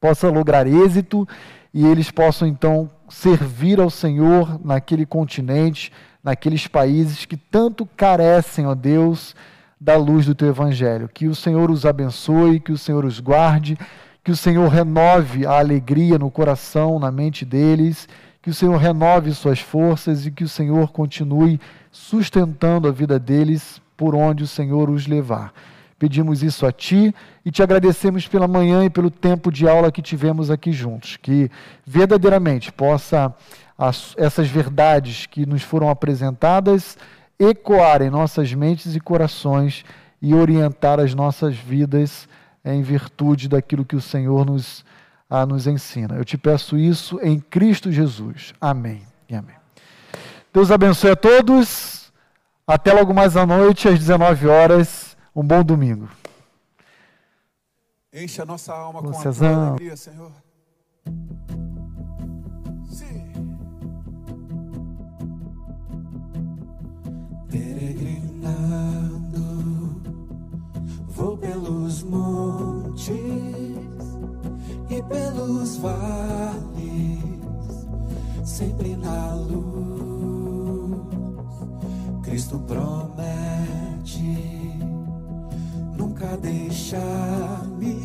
[0.00, 1.26] possa lograr êxito
[1.74, 5.92] e eles possam então servir ao Senhor naquele continente,
[6.22, 9.34] naqueles países que tanto carecem, ó Deus,
[9.80, 11.08] da luz do teu evangelho.
[11.12, 13.76] Que o Senhor os abençoe, que o Senhor os guarde,
[14.22, 18.08] que o Senhor renove a alegria no coração, na mente deles,
[18.48, 21.60] que o Senhor renove suas forças e que o Senhor continue
[21.92, 25.52] sustentando a vida deles por onde o Senhor os levar.
[25.98, 30.00] Pedimos isso a Ti e te agradecemos pela manhã e pelo tempo de aula que
[30.00, 31.18] tivemos aqui juntos.
[31.18, 31.50] Que
[31.86, 33.34] verdadeiramente possa
[33.76, 36.96] as, essas verdades que nos foram apresentadas
[37.38, 39.84] ecoar em nossas mentes e corações
[40.22, 42.26] e orientar as nossas vidas
[42.64, 44.86] em virtude daquilo que o Senhor nos,
[45.28, 46.16] a, nos ensina.
[46.16, 48.54] Eu te peço isso em Cristo Jesus.
[48.60, 49.56] Amém e amém.
[50.52, 52.12] Deus abençoe a todos.
[52.66, 55.16] Até logo mais à noite, às 19 horas.
[55.34, 56.08] Um bom domingo.
[58.12, 60.32] Enche a nossa alma com, a tua alegria, Senhor.
[62.90, 63.32] Sim.
[67.50, 68.42] Peregrinando,
[71.06, 73.77] vou pelos montes
[74.90, 77.20] e pelos vales,
[78.44, 79.68] sempre na luz.
[82.22, 83.98] Cristo promete
[85.96, 87.98] nunca deixar-me.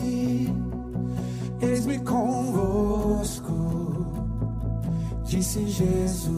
[1.62, 3.54] Eis-me convosco,
[5.24, 6.34] disse Jesus.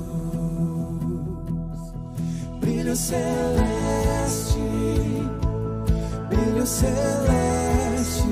[2.59, 4.59] Brilho celeste,
[6.29, 8.25] brilho celeste,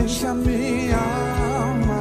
[0.00, 1.99] enche a minha alma